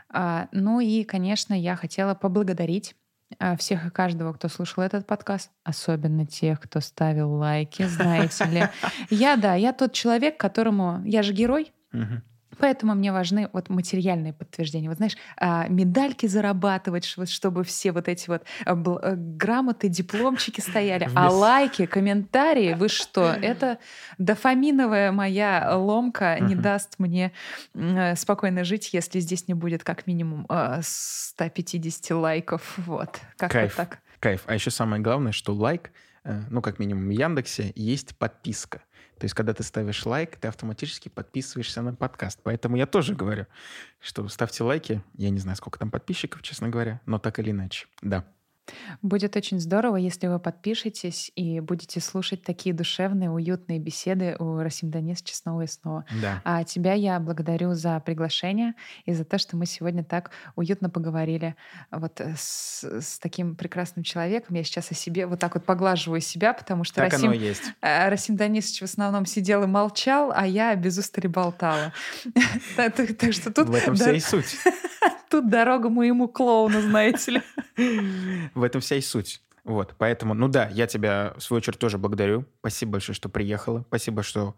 [0.09, 2.95] А, ну и, конечно, я хотела поблагодарить
[3.39, 8.63] а, всех и каждого, кто слушал этот подкаст, особенно тех, кто ставил лайки, знаете ли.
[9.09, 11.01] Я, да, я тот человек, которому...
[11.05, 12.23] Я же герой, Мгм.
[12.59, 14.89] Поэтому мне важны вот материальные подтверждения.
[14.89, 21.09] Вот знаешь, а, медальки зарабатывать, чтобы все вот эти вот а, э, грамоты, дипломчики стояли.
[21.15, 23.31] А лайки, комментарии, вы что?
[23.41, 23.79] Это
[24.17, 27.31] дофаминовая моя ломка не даст мне
[27.73, 32.77] э, спокойно жить, если здесь не будет как минимум а, 150 лайков.
[32.77, 33.19] Вот.
[33.37, 33.75] Как Кайф.
[33.75, 33.99] так.
[34.19, 34.43] Кайф.
[34.45, 35.91] А еще самое главное, что лайк,
[36.23, 38.81] э, ну, как минимум в Яндексе, есть подписка.
[39.17, 42.39] То есть, когда ты ставишь лайк, ты автоматически подписываешься на подкаст.
[42.43, 43.45] Поэтому я тоже говорю,
[43.99, 45.01] что ставьте лайки.
[45.15, 47.87] Я не знаю, сколько там подписчиков, честно говоря, но так или иначе.
[48.01, 48.25] Да.
[49.01, 54.89] Будет очень здорово, если вы подпишетесь и будете слушать такие душевные, уютные беседы у Расим
[54.91, 56.05] Данисовича снова и снова.
[56.21, 56.41] Да.
[56.43, 58.73] А тебя я благодарю за приглашение
[59.05, 61.55] и за то, что мы сегодня так уютно поговорили
[61.91, 64.55] вот э, с, с таким прекрасным человеком.
[64.55, 67.63] Я сейчас о себе вот так вот поглаживаю себя, потому что Так Расим, оно есть.
[67.81, 71.93] э, Расим Данисович в основном сидел и молчал, а я без устали болтала.
[72.75, 74.57] Так что тут В этом вся и суть.
[75.29, 77.41] тут дорога моему клоуну, знаете ли.
[78.55, 79.43] В этом вся и суть.
[79.63, 82.45] Вот, поэтому, ну да, я тебя, в свою очередь, тоже благодарю.
[82.59, 83.83] Спасибо большое, что приехала.
[83.87, 84.55] Спасибо, что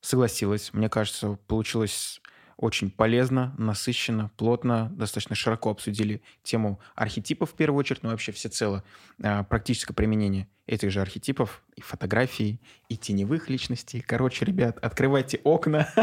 [0.00, 0.72] согласилась.
[0.72, 2.20] Мне кажется, получилось
[2.58, 8.82] очень полезно, насыщенно, плотно, достаточно широко обсудили тему архетипов в первую очередь, но вообще всецело
[9.22, 14.00] а, практическое применение этих же архетипов и фотографий, и теневых личностей.
[14.00, 15.88] Короче, ребят, открывайте окна.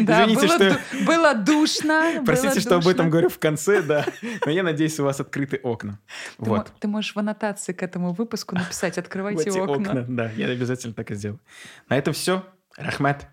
[0.00, 0.70] Да, Извините, было, что...
[0.70, 2.22] ду- было душно.
[2.24, 3.10] Простите, было что об этом душно.
[3.10, 4.04] говорю в конце, да.
[4.44, 5.98] Но я надеюсь, у вас открыты окна.
[6.38, 6.72] Ты, Вот.
[6.78, 10.04] ты можешь в аннотации к этому выпуску написать «Открывайте эти окна».
[10.08, 11.40] Да, я обязательно так и сделаю.
[11.88, 12.44] На этом все.
[12.76, 13.26] Рахмат.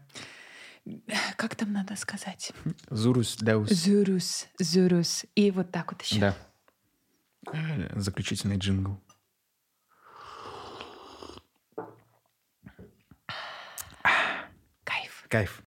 [1.38, 2.52] Как там надо сказать?
[2.90, 3.70] Зурус Даус.
[3.70, 5.26] Зюрус, зюрус.
[5.36, 6.20] И вот так вот еще.
[6.20, 6.36] Да.
[7.96, 9.02] Заключительный джингл.
[14.84, 15.26] Кайф.
[15.28, 15.64] Кайф.